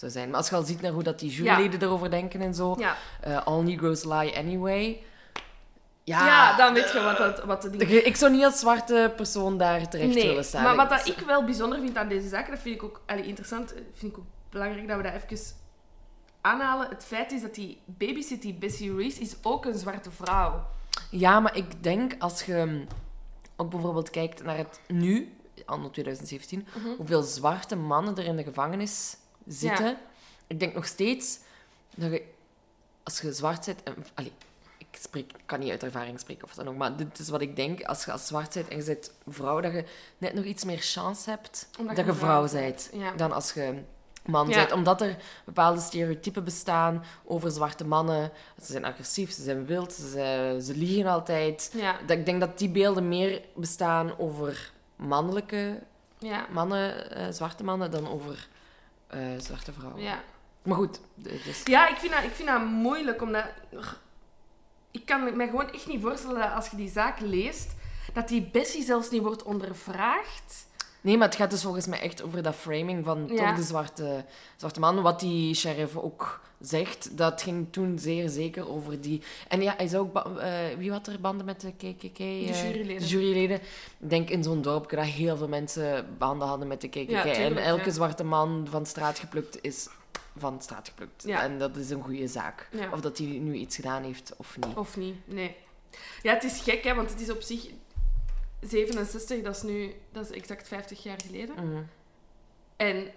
[0.00, 0.28] zou zijn.
[0.28, 2.96] Maar als je al ziet naar hoe dat die juryleden erover denken en zo, Ja.
[3.20, 5.02] eh, all Negroes lie anyway.
[6.04, 8.06] Ja, Ja, dan weet je wat, dat, wat de dingen...
[8.06, 10.62] ik zou niet als zwarte persoon daar terecht Nee, willen staan.
[10.62, 13.26] maar wat dat ik wel bijzonder vind aan deze zaak, dat vind ik ook allee,
[13.26, 15.38] interessant, eh, vind ik ook belangrijk dat we dat even
[16.40, 16.88] aanhalen.
[16.88, 20.66] Het feit is dat die babysit, die Bessie Reese, is ook een zwarte vrouw.
[21.10, 22.84] Ja, maar ik denk als je
[23.56, 26.88] ook bijvoorbeeld kijkt naar het nu, anno 2017, Mhm.
[26.96, 29.96] hoeveel zwarte mannen er in de gevangenis zitten.
[30.46, 31.38] Ik denk nog steeds
[31.94, 32.22] dat je,
[33.02, 33.82] als je zwart bent...
[33.82, 34.32] En, allee,
[34.78, 37.40] ik spreek, ik kan niet uit ervaring spreken of dan ook, maar dit is wat
[37.40, 37.82] ik denk.
[37.82, 39.84] Als je als zwart bent en je bent vrouw, dat je
[40.18, 43.12] net nog iets meer chance hebt Omdat dat je vrouw bent Ja.
[43.12, 43.82] dan als je
[44.24, 44.54] man Ja.
[44.56, 44.72] bent.
[44.72, 48.30] Omdat er bepaalde stereotypen bestaan over zwarte mannen.
[48.60, 51.72] Ze zijn agressief, ze zijn wild, ze, ze liegen altijd.
[52.06, 55.78] Dat, ik denk dat die beelden meer bestaan over mannelijke
[56.18, 58.48] ja, mannen, eh, zwarte mannen, dan over
[59.06, 60.02] eh, zwarte vrouwen.
[60.02, 60.22] ja.
[60.62, 61.62] Maar goed, dus...
[61.64, 63.44] Ja, ik vind, dat, ik vind dat moeilijk, omdat...
[64.90, 67.74] Ik kan me gewoon echt niet voorstellen dat als je die zaak leest,
[68.12, 70.66] dat die Bessie zelfs niet wordt ondervraagd.
[71.00, 73.36] Nee, maar het gaat dus volgens mij echt over dat framing van Ja.
[73.36, 74.24] toch de zwarte,
[74.56, 75.02] zwarte man.
[75.02, 79.22] Wat die sheriff ook zegt, dat ging toen zeer zeker over die...
[79.48, 80.38] En ja, hij zou ook...
[80.38, 82.16] eh, wie had er banden met de KKK?
[82.16, 82.98] De eh, juryleden.
[82.98, 83.56] de juryleden.
[83.98, 87.10] Ik denk in zo'n dorp dat heel veel mensen banden hadden met de KKK.
[87.10, 87.90] Ja, tuurlijk, en elke ja.
[87.90, 89.88] zwarte man van straat geplukt is
[90.36, 91.22] van straat geplukt.
[91.26, 91.42] Ja.
[91.42, 92.68] En dat is een goede zaak.
[92.92, 94.76] Of dat hij nu iets gedaan heeft of niet.
[94.76, 95.56] Of niet, nee.
[96.22, 97.70] Ja, het is gek, hè, want het is op zich...
[98.60, 99.94] 67, dat is nu...
[100.12, 101.54] Dat is exact 50 jaar geleden.
[101.54, 101.82] Mhm.
[102.76, 103.10] En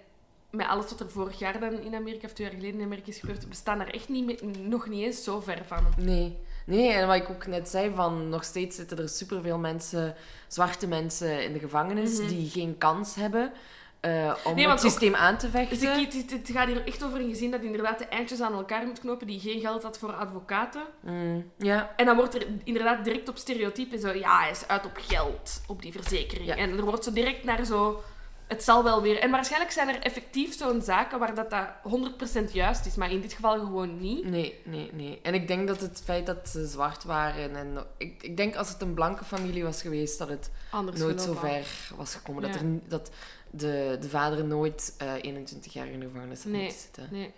[0.50, 3.08] met alles wat er vorig jaar dan in Amerika, of twee jaar geleden in Amerika
[3.08, 5.86] is gebeurd, we staan er echt niet mee- nog niet eens zo ver van.
[5.98, 6.38] Nee.
[6.66, 10.16] Nee, en wat ik ook net zei, van nog steeds zitten er superveel mensen,
[10.48, 12.28] zwarte mensen in de gevangenis, Mhm.
[12.28, 13.52] die geen kans hebben
[14.00, 15.80] eh, om Nee, het systeem aan te vechten.
[15.80, 18.54] Dus ik, het, het gaat hier echt over een gezin dat inderdaad de eindjes aan
[18.54, 20.82] elkaar moet knopen, die geen geld had voor advocaten.
[21.00, 24.86] Mm, ja, En dan wordt er inderdaad direct op stereotypen zo, ja, hij is uit
[24.86, 26.48] op geld, op die verzekering.
[26.48, 26.56] Ja.
[26.56, 28.02] En er wordt zo direct naar zo,
[28.50, 29.20] het zal wel weer.
[29.20, 31.68] En waarschijnlijk zijn er effectief zo'n zaken waar dat, dat
[32.48, 34.26] 100% juist is, maar in dit geval gewoon niet.
[34.26, 35.20] nee, nee, nee.
[35.22, 38.70] En ik denk dat het feit dat ze zwart waren en ik, ik denk als
[38.70, 42.42] het een blanke familie was geweest, dat het Anders nooit zo ver was gekomen.
[42.42, 43.12] Dat, er, dat
[43.52, 46.62] de, de vader nooit eh 21 jaar in de gevangenis had Nee.
[46.62, 47.08] moeten zitten.
[47.12, 47.32] Nee.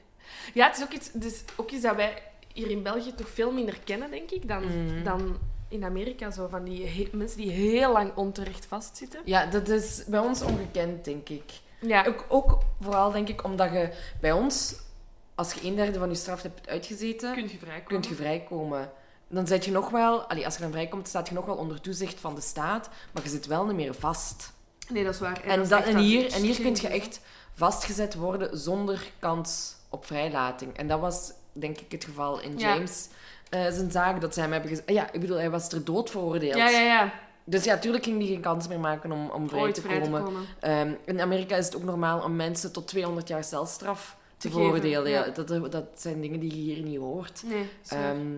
[0.53, 3.51] Ja, het is ook iets, dus ook iets dat wij hier in België toch veel
[3.51, 5.03] minder kennen, denk ik, dan, Mhm.
[5.03, 5.37] dan
[5.71, 6.31] in Amerika.
[6.31, 9.21] Zo van die he- mensen die heel lang onterecht vastzitten.
[9.25, 11.51] Ja, dat is bij ons ongekend, denk ik.
[11.79, 14.75] Ja, Ook, ook vooral denk ik omdat je bij ons,
[15.35, 17.83] als je een derde van je straf hebt uitgezeten, kun je vrijkomen.
[17.87, 18.91] kunt je vrijkomen.
[19.27, 21.81] Dan zit je nog wel, allee, als je dan vrijkomt, staat je nog wel onder
[21.81, 24.53] toezicht van de staat, maar je zit wel niet meer vast.
[24.89, 25.43] Nee, dat is waar.
[25.43, 27.19] En, dat en hier, en hier kun je echt
[27.53, 30.77] vastgezet worden zonder kans op vrijlating.
[30.77, 32.81] En dat was denk ik het geval in Ja.
[33.51, 33.67] James.
[33.67, 34.89] eh, zijn zaak dat ze hem hebben gezegd.
[34.89, 36.55] Ja, ik bedoel, hij was ter dood veroordeeld.
[36.57, 37.13] Ja, ja, ja.
[37.43, 40.19] Dus ja, natuurlijk ging hij geen kans meer maken om, om vrij te vrij komen.
[40.19, 40.45] te komen.
[40.59, 45.09] Ehm, in Amerika is het ook normaal om mensen tot 200 jaar celstraf te, veroordelen.
[45.11, 45.31] Ja, ja.
[45.43, 47.43] dat, dat zijn dingen die je hier niet hoort.
[47.45, 47.69] Nee.
[47.87, 48.37] Ehm,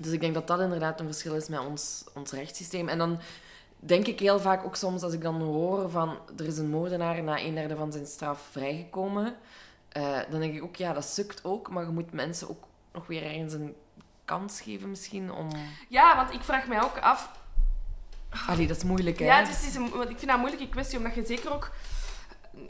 [0.00, 2.88] dus ik denk dat dat inderdaad een verschil is met ons, ons rechtssysteem.
[2.88, 3.18] En dan
[3.80, 7.22] denk ik heel vaak ook soms als ik dan hoor van er is een moordenaar
[7.22, 9.34] na een derde van zijn straf vrijgekomen.
[9.88, 11.70] eh, dan denk ik ook, ja, dat sukt ook.
[11.70, 13.74] Maar je moet mensen ook nog weer ergens een
[14.28, 15.48] kans geven misschien om...
[15.88, 17.30] Ja, want ik vraag mij ook af...
[18.46, 19.24] Allee, dat is moeilijk, hè?
[19.24, 21.26] Ja, het is, het is een, want ik vind dat een moeilijke kwestie, omdat je
[21.26, 21.70] zeker ook...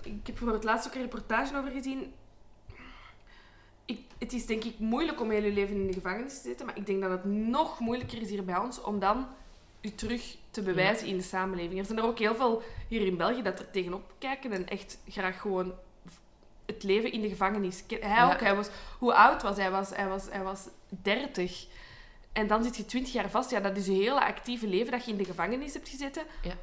[0.03, 2.13] Ik heb voor het laatst ook een reportage over gezien.
[3.85, 6.67] Ik, het is denk ik moeilijk om heel je leven in de gevangenis te zitten,
[6.67, 9.27] maar ik denk dat het nog moeilijker is hier bij ons om dan
[9.81, 11.79] je terug te bewijzen in de samenleving.
[11.79, 14.99] Er zijn er ook heel veel hier in België dat er tegenop kijken en echt
[15.09, 15.73] graag gewoon
[16.73, 17.83] het leven in de gevangenis.
[17.89, 18.33] Hij Ja.
[18.33, 18.69] ook, hij was...
[18.99, 19.65] Hoe oud was hij?
[19.65, 21.67] Hij was, hij was, hij was 30.
[22.33, 23.51] En dan zit je 20 jaar vast.
[23.51, 26.23] Ja, dat is je hele actieve leven dat je in de gevangenis hebt gezeten.
[26.43, 26.55] Ja.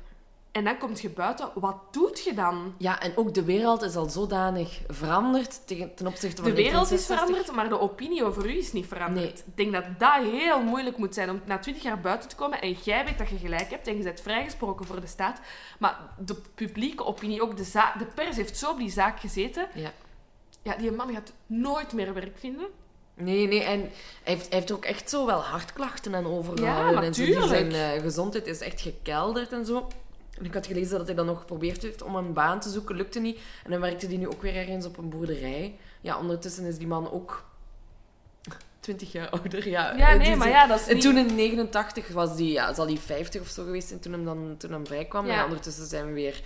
[0.56, 1.50] En dan kom je buiten.
[1.54, 2.76] Wat doet je dan?
[2.78, 7.08] Ja, en ook de wereld is al zodanig veranderd ten opzichte van De wereld is
[7.08, 7.15] 1966.
[7.18, 9.26] veranderd, maar de opinie over u is niet veranderd.
[9.26, 9.44] Nee.
[9.46, 12.62] Ik denk dat dat heel moeilijk moet zijn om na 20 jaar buiten te komen
[12.62, 15.39] en jij weet dat je gelijk hebt en je bent vrijgesproken voor de staat.
[15.80, 19.68] Maar de publieke opinie, ook de, de pers heeft zo op die zaak gezeten.
[19.74, 19.91] Ja.
[20.62, 22.68] Ja, die man gaat nooit meer werk vinden.
[23.13, 23.89] Nee, nee, en hij
[24.24, 27.02] heeft, hij heeft ook echt zo wel hartklachten aan overgehouden.
[27.02, 27.26] Ja, en zo.
[27.26, 29.88] Die zijn eh, gezondheid is echt gekelderd en zo.
[30.38, 32.95] En ik had gelezen dat hij dan nog geprobeerd heeft om een baan te zoeken,
[32.95, 33.39] lukte niet.
[33.63, 35.76] En dan werkte hij nu ook weer ergens op een boerderij.
[36.02, 37.45] Ja, ondertussen is die man ook
[38.80, 39.69] 20 jaar ouder.
[39.69, 41.04] Ja, Ja, nee, die maar ja, dat is En niet...
[41.04, 44.26] toen in 89 was die, ja, zal hij 50 of zo geweest zijn toen hem
[44.26, 45.26] dan toen hem vrij kwam.
[45.26, 45.38] Ja.
[45.38, 46.41] En ondertussen zijn we weer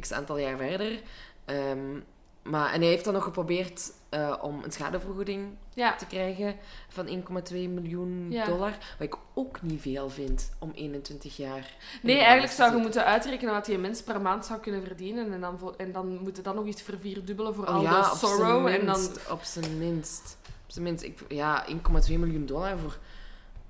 [0.00, 1.00] x aantal jaar verder.
[1.44, 2.00] Ehm,
[2.42, 6.56] maar, en hij heeft dan nog geprobeerd eh, om een schadevergoeding Ja, te krijgen
[6.88, 8.44] van 1,2 miljoen Ja.
[8.44, 8.70] dollar.
[8.70, 11.74] Wat ik ook niet veel vind om 21 jaar.
[12.02, 15.32] nee, eigenlijk zou je moeten uitrekenen wat die mens per maand zou kunnen verdienen.
[15.32, 18.04] En dan, en dan moet je dan nog iets vervierdubbelen voor al Oh ja, op
[18.04, 18.66] zijn sorrow.
[18.66, 19.08] En dan...
[19.30, 20.36] Op zijn minst.
[20.64, 21.04] Op zijn minst.
[21.04, 21.74] Ik, ja, 1,2
[22.18, 22.98] miljoen dollar voor...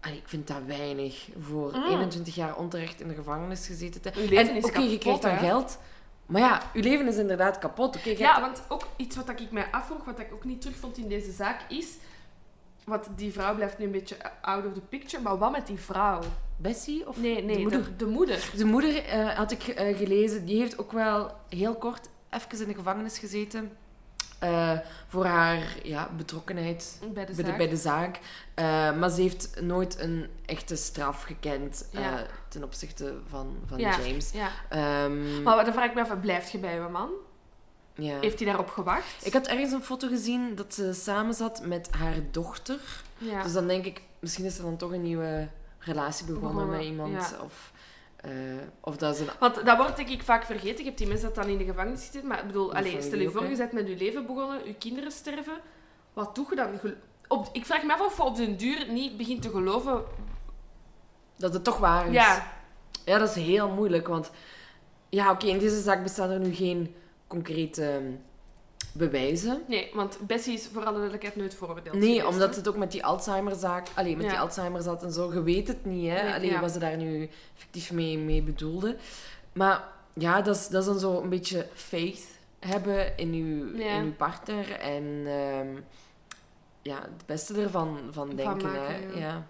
[0.00, 1.28] Allee, ik vind dat weinig.
[1.40, 1.84] Voor Mm.
[1.84, 5.38] 21 jaar onterecht in de gevangenis gezeten te leven En oké, je krijgt dan hè?
[5.38, 5.78] geld.
[6.26, 7.96] Maar ja, je leven is inderdaad kapot.
[7.96, 10.96] Oké, je Ja, want ook iets wat ik mij afvroeg, wat ik ook niet terugvond
[10.96, 11.96] in deze zaak, is...
[12.84, 15.78] Want die vrouw blijft nu een beetje out of the picture, maar wat met die
[15.78, 16.20] vrouw?
[16.56, 17.84] Bessie of Nee, nee, de moeder?
[17.84, 18.50] De, de moeder.
[18.56, 22.68] De moeder, eh, had ik eh, gelezen, die heeft ook wel heel kort even in
[22.68, 23.72] de gevangenis gezeten.
[24.44, 24.78] Eh,
[25.08, 27.56] voor haar ja, betrokkenheid Bij de bij de, zaak.
[27.56, 28.18] bij de zaak.
[28.54, 28.64] Eh,
[28.98, 32.12] maar ze heeft nooit een echte straf gekend eh,
[32.48, 34.00] ten opzichte van, van Ja.
[34.00, 34.30] James.
[34.32, 34.48] Ja.
[34.68, 37.10] Ehm, Maar dan vraag ik me af, blijft je bij je man?
[37.94, 38.18] ja.
[38.20, 39.26] Heeft hij daarop gewacht?
[39.26, 42.78] Ik had ergens een foto gezien dat ze samen zat met haar dochter.
[43.42, 46.86] Dus dan denk ik, misschien is er dan toch een nieuwe relatie begonnen, Begonnen, met
[46.86, 47.12] iemand.
[47.12, 47.42] ja.
[47.44, 47.72] Of,
[48.24, 48.32] eh,
[48.80, 49.28] of dat is een...
[49.38, 50.78] Want dat wordt denk ik vaak vergeten.
[50.78, 52.26] Je hebt die mensen dat dan in de gevangenis zitten.
[52.26, 55.12] Maar ik bedoel, allez, stel je voor, je bent met je leven begonnen, je kinderen
[55.12, 55.60] sterven.
[56.12, 56.68] Wat doe je dan?
[57.28, 60.02] Op, ik vraag me af of je op den duur niet begint te geloven.
[61.36, 62.12] Dat het toch waar is.
[62.12, 62.52] Ja,
[63.04, 64.30] Ja, dat is heel moeilijk, want...
[65.08, 66.94] Ja, oké, in deze zaak bestaan er nu geen
[67.26, 68.12] concrete ehm,
[68.94, 69.62] bewijzen.
[69.68, 71.96] nee, want Bessie is voor alle duidelijkheid nooit veroordeeld.
[71.96, 72.56] Nee, geweest, omdat hè.
[72.56, 73.86] het ook met die Alzheimerzaak...
[73.94, 74.30] Allee, met Ja.
[74.30, 75.32] die Alzheimer zat en zo.
[75.32, 76.22] Je weet het niet, hè.
[76.22, 76.60] Nee, Allee, ja.
[76.60, 78.96] wat ze daar nu effectief mee, mee bedoelde.
[79.52, 82.22] Maar ja, dat is, dat is dan zo een beetje faith
[82.58, 83.94] hebben in uw, Ja.
[83.96, 84.70] in uw partner.
[84.72, 85.68] En ehm,
[86.82, 89.18] ja, het beste ervan van Van denken, maken, hè.
[89.20, 89.46] ja.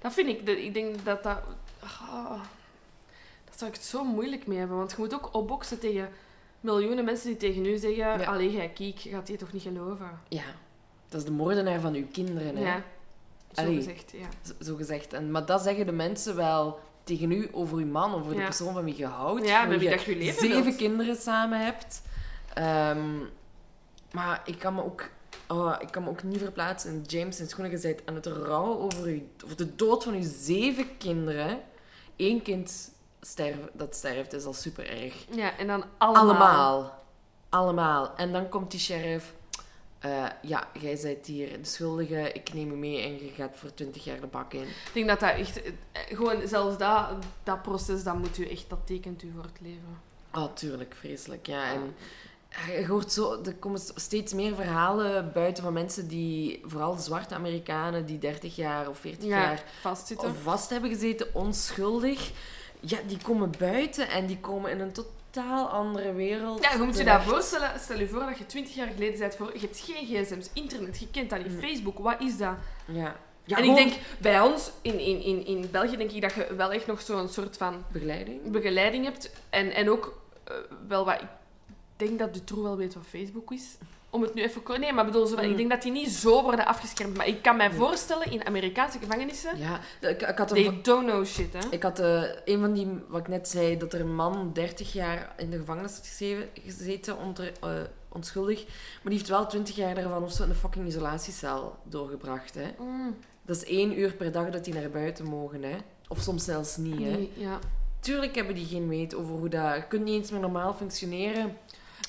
[0.00, 0.48] Dat vind ik.
[0.58, 1.38] ik denk dat dat...
[1.80, 2.40] ah,
[3.44, 4.76] dat zou ik het zo moeilijk mee hebben.
[4.76, 6.08] Want je moet ook opboksen tegen
[6.62, 7.96] miljoenen mensen die tegen u zeggen...
[7.96, 8.24] Ja.
[8.24, 10.20] Allee, jij kiek, gaat die toch niet geloven?
[10.28, 10.44] ja,
[11.08, 12.62] dat is de moordenaar van uw kinderen, hè.
[12.62, 12.82] Ja,
[13.52, 13.74] zo Allee.
[13.76, 14.26] gezegd, ja.
[14.42, 15.12] Zo- Zo gezegd.
[15.12, 18.72] En, maar dat zeggen de mensen wel tegen u over uw man, over de persoon
[18.74, 19.46] van wie je houdt.
[19.46, 20.76] Ja, met wie je dat je je leven zeven wilt.
[20.76, 22.02] kinderen samen hebt.
[22.54, 23.18] Ehm,
[24.12, 25.10] maar ik kan me ook...
[25.48, 27.72] Oh, ik kan me ook niet verplaatsen in James zijn schoenen.
[27.72, 31.60] Je bent aan het rouwen over, uw, over de dood van uw zeven kinderen.
[32.16, 32.91] Eén kind
[33.26, 35.14] sterf, dat sterft is al super erg.
[35.30, 36.24] Ja, en dan allemaal.
[36.24, 37.00] Allemaal.
[37.48, 38.16] Allemaal.
[38.16, 39.32] En dan komt die sheriff.
[39.98, 42.32] eh, ja, jij bent hier de schuldige.
[42.32, 44.62] Ik neem je mee en je gaat voor 20 jaar de bak in.
[44.62, 45.62] Ik denk dat dat echt...
[45.62, 47.08] eh, Gewoon zelfs dat,
[47.42, 48.64] dat proces, dat moet u echt...
[48.70, 50.00] Dat tekent u voor het leven.
[50.34, 51.46] Oh, tuurlijk, vreselijk.
[51.46, 51.94] Ja, en
[52.72, 58.06] je hoort zo, er komen steeds meer verhalen buiten van mensen die, vooral zwarte Amerikanen,
[58.06, 60.34] die 30 jaar of 40 Ja, jaar vastzitten.
[60.34, 62.30] vast hebben gezeten, onschuldig.
[62.84, 66.62] Ja, die komen buiten en die komen in een totaal andere wereld.
[66.62, 67.80] Ja, je moet je dat voorstellen.
[67.80, 69.50] Stel je voor dat je 20 jaar geleden bent voor...
[69.52, 71.58] Je hebt geen gsm's, internet, je kent dat niet.
[71.60, 72.54] Facebook, wat is dat?
[72.86, 73.16] Ja.
[73.44, 76.54] ja en ik denk, bij ons, in, in, in, in België, denk ik dat je
[76.54, 78.50] wel echt nog zo'n soort van Begeleiding?
[78.50, 79.30] begeleiding hebt.
[79.50, 80.54] En, en ook eh,
[80.88, 81.20] wel wat...
[81.20, 83.76] Ik denk dat Dutroux wel weet wat Facebook is.
[84.12, 84.62] Om het nu even...
[84.62, 85.50] ko- Nee, maar bedoel, zo, van, Mm.
[85.50, 87.16] ik denk dat die niet zo worden afgeschermd.
[87.16, 89.58] Maar ik kan mij voorstellen, in Amerikaanse gevangenissen...
[89.58, 90.56] Ja, ik, ik had een...
[90.56, 91.58] They don't know shit, hè.
[91.70, 94.92] Ik had eh, een van die, wat ik net zei, dat er een man 30
[94.92, 96.08] jaar in de gevangenis had
[96.64, 97.70] gezeten, onder, eh,
[98.08, 98.64] onschuldig.
[98.64, 98.72] Maar
[99.04, 102.54] die heeft wel 20 jaar daarvan of zo in een fucking isolatiecel doorgebracht.
[102.54, 102.66] Hè.
[102.78, 103.16] Mm.
[103.42, 105.62] Dat is één uur per dag dat die naar buiten mogen.
[105.62, 105.76] Hè.
[106.08, 106.98] Of soms zelfs niet.
[106.98, 107.10] Hè.
[107.10, 107.58] Nee, ja.
[108.00, 109.74] Tuurlijk hebben die geen weet over hoe dat...
[109.74, 111.56] Je kunt niet eens meer normaal functioneren.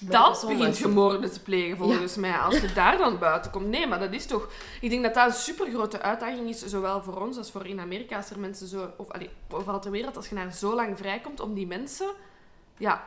[0.10, 2.38] Dat begint je moorden te plegen, volgens mij.
[2.38, 3.68] Als je daar dan buiten komt.
[3.68, 4.50] Nee, maar dat is toch...
[4.82, 8.16] Ik denk dat dat een supergrote uitdaging is, zowel voor ons als voor in Amerika.
[8.16, 8.90] Als er mensen zo...
[8.98, 12.08] Of allee, overal ter wereld, als je naar zo lang vrijkomt, om die mensen...
[12.78, 13.04] Ja,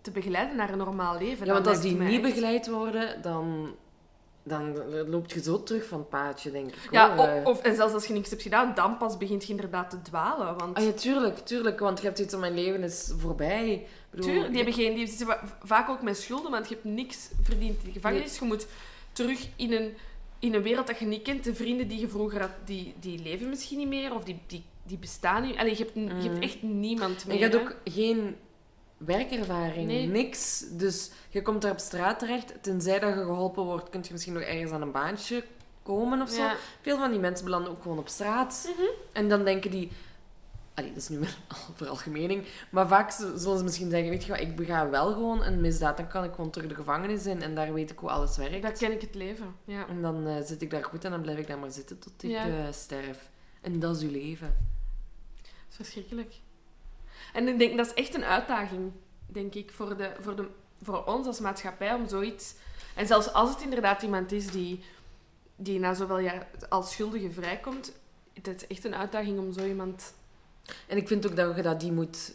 [0.00, 1.46] te begeleiden naar een normaal leven.
[1.46, 3.74] Ja, want als die niet echt- begeleid worden, dan...
[4.42, 4.74] dan
[5.10, 6.88] loop je zo terug van het paadje, denk ik.
[6.90, 10.02] Ja, of, en zelfs als je niks hebt gedaan, dan pas begint je inderdaad te
[10.02, 10.58] dwalen.
[10.58, 11.80] Want Ah ja, tuurlijk, tuurlijk.
[11.80, 13.86] Want je hebt iets van mijn leven is voorbij.
[14.14, 17.30] Bedoel, tuurlijk, die, hebben geen, die zitten vaak ook met schulden, want je hebt niks
[17.42, 18.38] verdiend in de gevangenis.
[18.38, 18.66] Je moet
[19.12, 19.94] terug in een,
[20.38, 21.44] in een wereld dat je niet kent.
[21.44, 24.14] De vrienden die je vroeger had, die, die leven misschien niet meer.
[24.14, 25.56] Of die, die, die bestaan niet.
[25.56, 27.36] Allee, je, hebt, je hebt echt niemand En meer.
[27.36, 27.60] je hebt hè.
[27.60, 28.36] ook geen
[28.96, 30.06] werkervaring, Nee.
[30.06, 30.64] niks.
[30.70, 32.62] Dus je komt daar op straat terecht.
[32.62, 35.44] Tenzij dat je geholpen wordt, kun je misschien nog ergens aan een baantje
[35.82, 36.42] komen of zo.
[36.42, 36.56] Ja.
[36.80, 38.68] Veel van die mensen belanden ook gewoon op straat.
[39.12, 39.90] En dan denken die...
[40.74, 42.46] Allee, dat is nu wel al veralgemening.
[42.70, 45.96] Maar vaak zullen ze misschien zeggen, weet je wat, ik bega wel gewoon een misdaad.
[45.96, 47.42] Dan kan ik gewoon terug de gevangenis in.
[47.42, 48.62] En daar weet ik hoe alles werkt.
[48.62, 49.54] Dat ken ik het leven.
[49.64, 49.86] Ja.
[49.88, 52.12] En dan eh, zit ik daar goed en dan blijf ik daar maar zitten tot
[52.22, 52.46] ik Ja.
[52.46, 53.30] eh, sterf.
[53.60, 54.56] En dat is uw leven.
[55.42, 56.34] Dat is verschrikkelijk.
[57.32, 58.92] En ik denk, dat is echt een uitdaging,
[59.26, 60.48] denk ik, voor, de, voor, de,
[60.82, 62.54] voor ons als maatschappij om zoiets...
[62.94, 64.84] En zelfs als het inderdaad iemand is die,
[65.56, 67.92] die na zoveel jaar als schuldige vrijkomt,
[68.32, 70.14] het is echt een uitdaging om zo iemand...
[70.86, 72.34] En ik vind ook dat je dat die moet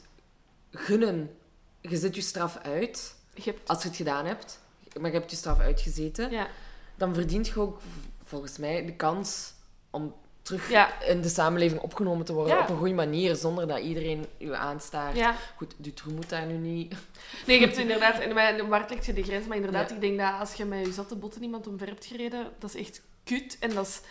[0.72, 1.36] gunnen.
[1.82, 3.70] Je zet je straf uit, Je hebt...
[3.70, 4.60] als je het gedaan hebt.
[5.00, 6.32] Maar je hebt je straf uitgezeten.
[6.32, 6.48] Ja,
[6.96, 7.80] Dan verdient je ook,
[8.24, 9.54] volgens mij, de kans
[9.89, 12.56] om terug ja, in de samenleving opgenomen te worden.
[12.56, 12.62] Ja.
[12.62, 15.15] Op een goede manier, zonder dat iedereen je aanstaart.
[15.15, 15.36] ja.
[15.56, 16.96] Goed, Dutroux moet daar nu niet...
[17.46, 18.20] Nee, je hebt inderdaad...
[18.20, 19.48] En waar trekt je de grens?
[19.48, 22.48] Maar inderdaad, ik denk dat als je met je zatte botten iemand omver hebt gereden,
[22.60, 23.58] dat is echt kut.
[23.60, 24.02] En dat is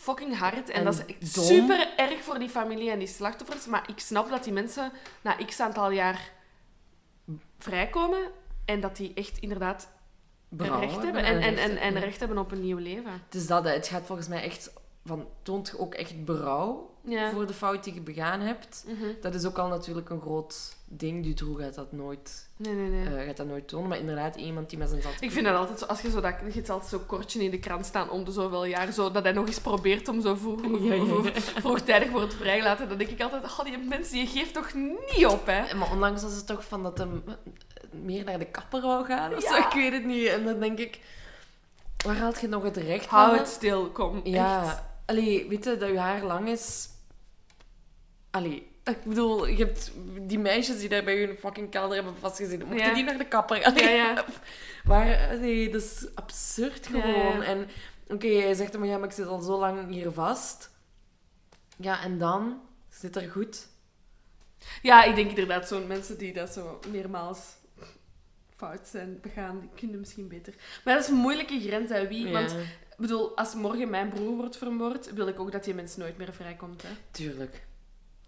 [0.00, 0.68] fucking hard.
[0.68, 1.44] En, En dat is dom.
[1.44, 3.66] super erg voor die familie en die slachtoffers.
[3.66, 6.32] Maar ik snap dat die mensen na x aantal jaar
[7.58, 8.30] vrijkomen
[8.64, 9.88] en dat die echt inderdaad
[10.56, 11.24] recht hebben.
[11.24, 13.12] En, en, en, en recht hebben op een nieuw leven.
[13.12, 13.70] Het is dat, hè.
[13.70, 14.72] het gaat volgens mij echt
[15.04, 15.28] van...
[15.42, 17.30] Toont ook echt berouw Ja.
[17.30, 18.84] voor de fout die je begaan hebt.
[18.86, 19.06] Mhm.
[19.20, 21.24] Dat is ook al natuurlijk een groot ding.
[21.24, 23.16] Dutroux gaat dat nooit, Nee, nee, nee.
[23.18, 23.88] eh, gaat dat nooit tonen.
[23.88, 25.12] Maar inderdaad, iemand die met zijn zat...
[25.20, 27.58] Ik vind dat altijd zo, als je zo dat, je altijd zo'n kortje in de
[27.58, 30.60] krant staan om de zoveel jaar, zo, dat hij nog eens probeert om zo vroeg,
[30.62, 31.04] Ja, ja, ja.
[31.04, 35.26] vroeg- vroegtijdig wordt vrijgelaten, dan denk ik altijd, oh, die mensen, die geeft toch niet
[35.26, 35.74] op, hè?
[35.74, 37.22] Maar onlangs was het toch van dat hem
[37.90, 39.54] meer naar de kapper wou gaan of zo.
[39.54, 39.66] Ja.
[39.66, 40.26] Ik weet het niet.
[40.26, 41.00] En dan denk ik...
[42.04, 43.38] Waar haalt je nog het recht Hou van?
[43.38, 44.22] het stil, kom.
[44.24, 44.82] Echt.
[45.10, 46.88] Allee, weet je, dat je haar lang is...
[48.30, 52.66] Allee, ik bedoel, je hebt die meisjes die daar bij hun fucking kelder hebben vastgezeten.
[52.68, 52.94] Mochten Ja.
[52.94, 53.64] die naar de kapper?
[53.64, 54.24] Allee, Ja, ja.
[54.84, 57.42] Maar, nee, dat is absurd gewoon.
[57.42, 57.68] En
[58.08, 60.70] oké, jij zegt dan, maar ja, maar ik zit al zo lang hier vast.
[61.76, 62.60] Ja, en dan?
[62.88, 63.68] Zit er goed?
[64.82, 67.38] Ja, ik denk inderdaad, zo'n mensen die dat zo meermaals
[68.56, 70.54] fout zijn begaan, die kunnen misschien beter.
[70.84, 72.32] Maar dat is een moeilijke grens, hè, wie?
[72.32, 72.54] Want,
[73.00, 76.32] bedoel, als morgen mijn broer wordt vermoord, wil ik ook dat die mens nooit meer
[76.32, 76.88] vrijkomt, hè.
[77.10, 77.66] tuurlijk.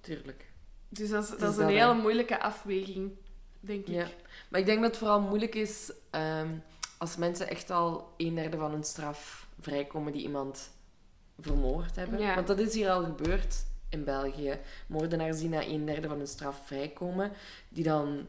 [0.00, 0.50] Tuurlijk.
[0.88, 3.12] Dus dat is, dat is een dat, hele moeilijke afweging,
[3.60, 3.94] denk ik.
[3.94, 4.06] Ja.
[4.48, 6.48] Maar ik denk dat het vooral moeilijk is ehm,
[6.98, 10.70] als mensen echt al een derde van hun straf vrijkomen die iemand
[11.40, 12.20] vermoord hebben.
[12.20, 12.34] Ja.
[12.34, 14.58] Want dat is hier al gebeurd in België.
[14.86, 17.32] Moordenaars die na een derde van hun straf vrijkomen,
[17.68, 18.26] die dan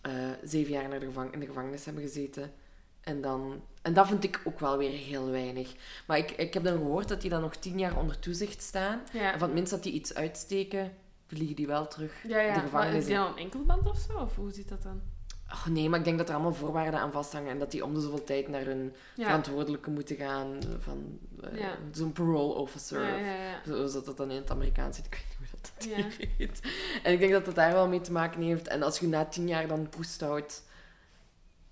[0.00, 0.12] eh,
[0.44, 2.52] zeven jaar naar de gevang- in de gevangenis hebben gezeten.
[3.00, 5.74] En, dan, en dat vind ik ook wel weer heel weinig.
[6.06, 9.00] Maar ik, ik heb dan gehoord dat die dan nog tien jaar onder toezicht staan.
[9.12, 9.32] Ja.
[9.32, 10.92] En van het minst dat die iets uitsteken,
[11.26, 12.46] vliegen die wel terug Ja, ja.
[12.48, 14.18] de Maar gevangenis is die dan een enkelband of zo?
[14.18, 15.00] Of hoe zit dat dan?
[15.48, 17.94] Ach, nee, maar ik denk dat er allemaal voorwaarden aan vasthangen en dat die om
[17.94, 19.24] de zoveel tijd naar hun Ja.
[19.24, 21.76] verantwoordelijke moeten gaan van eh, Ja.
[21.92, 23.18] zo'n parole officer.
[23.24, 23.60] Ja.
[23.66, 25.06] Zoals dat dan in het Amerikaans zit.
[25.06, 25.84] Ik weet niet hoe dat, dat
[26.18, 26.60] hier heet.
[27.02, 28.68] En ik denk dat dat daar wel mee te maken heeft.
[28.68, 30.62] En als je na tien jaar dan poest houdt,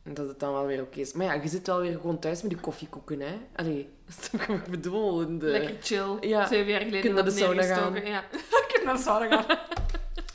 [0.03, 1.13] dat het dan wel weer oké is.
[1.13, 3.39] Maar ja, je zit wel weer gewoon thuis met die koffiekoeken, hè.
[3.55, 3.89] Allee,
[4.33, 5.39] je wat ik bedoel?
[5.39, 5.47] De...
[5.47, 6.17] Lekker chill.
[6.21, 6.47] Ja.
[6.47, 8.07] Zeven jaar geleden Kun naar de sauna neergestoken.
[8.07, 8.25] Ja.
[8.73, 9.59] Kun naar de sauna gaan.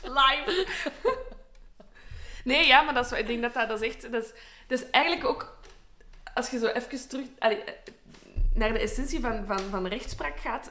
[0.18, 0.66] Live.
[2.44, 4.12] nee, ja, maar dat is, ik denk dat dat, dat is echt...
[4.12, 4.32] Dat is,
[4.66, 5.58] dat is eigenlijk ook...
[6.34, 7.26] Als je zo even terug...
[7.38, 7.72] allee, eh,
[8.54, 10.70] naar de essentie van, van, van rechtspraak gaat...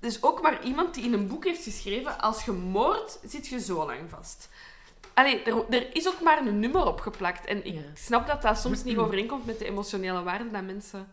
[0.00, 2.20] Dus ook maar iemand die in een boek heeft geschreven...
[2.20, 4.48] Als je moordt, zit je zo lang vast.
[5.14, 7.46] Allee, er, er is ook maar een nummer opgeplakt.
[7.46, 7.80] En ik Ja.
[7.94, 11.12] snap dat dat soms niet overeenkomt met de emotionele waarde dat mensen...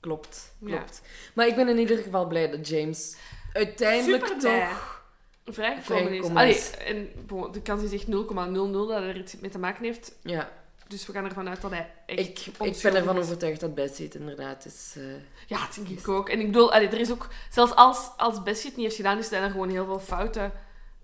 [0.00, 0.76] Klopt, Ja.
[0.76, 1.02] klopt.
[1.34, 3.16] Maar ik ben in ieder geval blij dat James
[3.52, 4.68] uiteindelijk Superblij.
[4.68, 5.02] toch...
[5.44, 6.28] vrijgekomen is.
[6.28, 10.14] Allee, en bon, de kans is echt 0,00 dat er iets mee te maken heeft.
[10.22, 10.50] Ja,
[10.88, 13.24] Dus we gaan ervan uit dat hij echt ik, ik ben ervan is.
[13.24, 14.94] overtuigd dat Bessie het inderdaad is...
[14.96, 15.02] eh,
[15.46, 16.28] Ja, dat denk ik ook.
[16.28, 17.28] En ik bedoel, allee, er is ook...
[17.50, 20.52] Zelfs als, als Bessie het niet heeft gedaan, is er gewoon heel veel fouten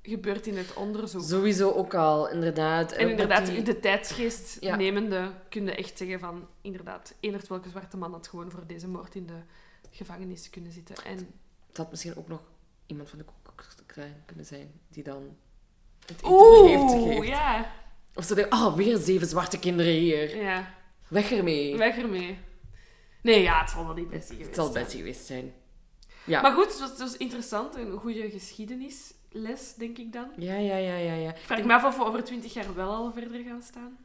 [0.08, 1.22] gebeurd in het onderzoek.
[1.22, 2.92] Sowieso ook al, inderdaad.
[2.92, 4.76] En inderdaad, die- de tijdsgeest Ja.
[4.76, 6.46] nemende, kun je echt zeggen van...
[6.60, 9.38] Inderdaad, eenderd welke zwarte man had gewoon voor deze moord in de
[9.90, 10.96] gevangenis kunnen zitten.
[11.04, 11.16] En
[11.68, 12.40] Het had misschien ook nog
[12.86, 13.24] iemand van de
[13.86, 15.36] Klan kunnen zijn, die dan
[16.06, 17.26] het interview heeft gegeven.
[17.26, 17.72] ja.
[18.14, 20.36] Of ze denken, oh, weer zeven zwarte kinderen hier.
[20.36, 20.74] Ja,
[21.08, 21.76] Weg ermee.
[21.76, 22.38] weg ermee.
[23.22, 24.84] Nee, ja, het zal wel niet Bessie geweest Het zal zijn.
[24.84, 25.52] Bessie geweest zijn.
[26.24, 26.40] Ja.
[26.40, 27.76] Maar goed, het was, interessant.
[27.76, 28.30] Een goede
[29.32, 30.26] geschiedenisles, denk ik dan.
[30.36, 31.30] Ja, ja, ja, ja, ja.
[31.30, 33.96] Ik vraag me af of we over twintig jaar wel al verder gaan staan.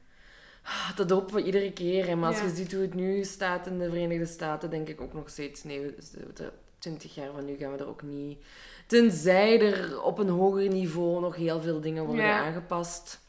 [0.63, 2.07] Ah, Dat hopen we iedere keer.
[2.07, 2.15] hè.
[2.15, 5.13] Maar als je ziet hoe het nu staat in de Verenigde Staten, denk ik ook
[5.13, 8.37] nog steeds, nee, we- de 20 jaar van nu gaan we er ook niet...
[8.87, 12.45] Tenzij er op een hoger niveau nog heel veel dingen worden Ja.
[12.45, 13.21] aangepast.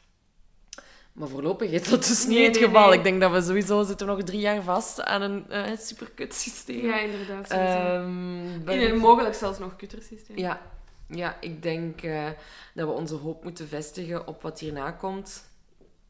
[1.13, 2.87] Maar voorlopig is dat dus niet het nee, geval.
[2.89, 2.97] nee.
[2.97, 6.85] Ik denk dat we sowieso zitten nog drie jaar vast aan een eh superkut systeem.
[6.85, 7.49] Ja, inderdaad.
[7.49, 10.37] Ehm, In een mogelijk zelfs nog kutter systeem.
[10.37, 10.61] ja,
[11.07, 12.29] ja, ik denk eh,
[12.73, 15.49] dat we onze hoop moeten vestigen op wat hierna komt.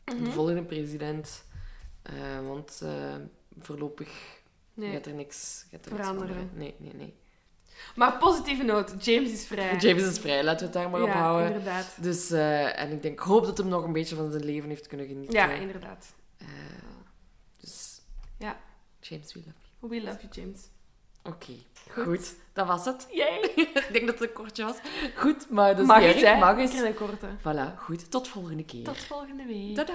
[0.05, 0.23] Mhm.
[0.23, 1.45] De volgende president.
[2.01, 2.13] Eh,
[2.47, 3.15] want eh,
[3.59, 4.09] voorlopig
[4.73, 4.91] Nee.
[4.91, 6.49] gaat er niks, gaat er Veranderen.
[6.53, 7.13] Nee, nee, nee.
[7.95, 9.77] Maar positieve noot, James is vrij.
[9.77, 11.47] James is vrij, laten we het daar maar op ja, houden.
[11.47, 11.97] inderdaad.
[12.01, 15.07] Dus, en ik denk, hoop dat hem nog een beetje van zijn leven heeft kunnen
[15.07, 15.33] genieten.
[15.33, 16.13] Ja, inderdaad.
[17.57, 18.01] Dus,
[18.37, 18.59] Ja.
[18.99, 19.89] James, we love you.
[19.89, 20.69] We love you, James.
[21.28, 21.53] Oké,
[21.91, 22.03] Goed.
[22.03, 22.36] goed.
[22.53, 23.07] Dat was het.
[23.11, 23.39] Yay!
[23.55, 24.78] ik denk dat het een kortje was.
[25.15, 26.39] Goed, maar dat is Mag niet het, erg.
[26.39, 26.73] Mag Ik eens.
[26.80, 27.28] een korte.
[27.39, 28.11] Voilà, goed.
[28.11, 28.84] Tot volgende keer.
[28.84, 29.76] Tot volgende week.
[29.76, 29.93] Tada!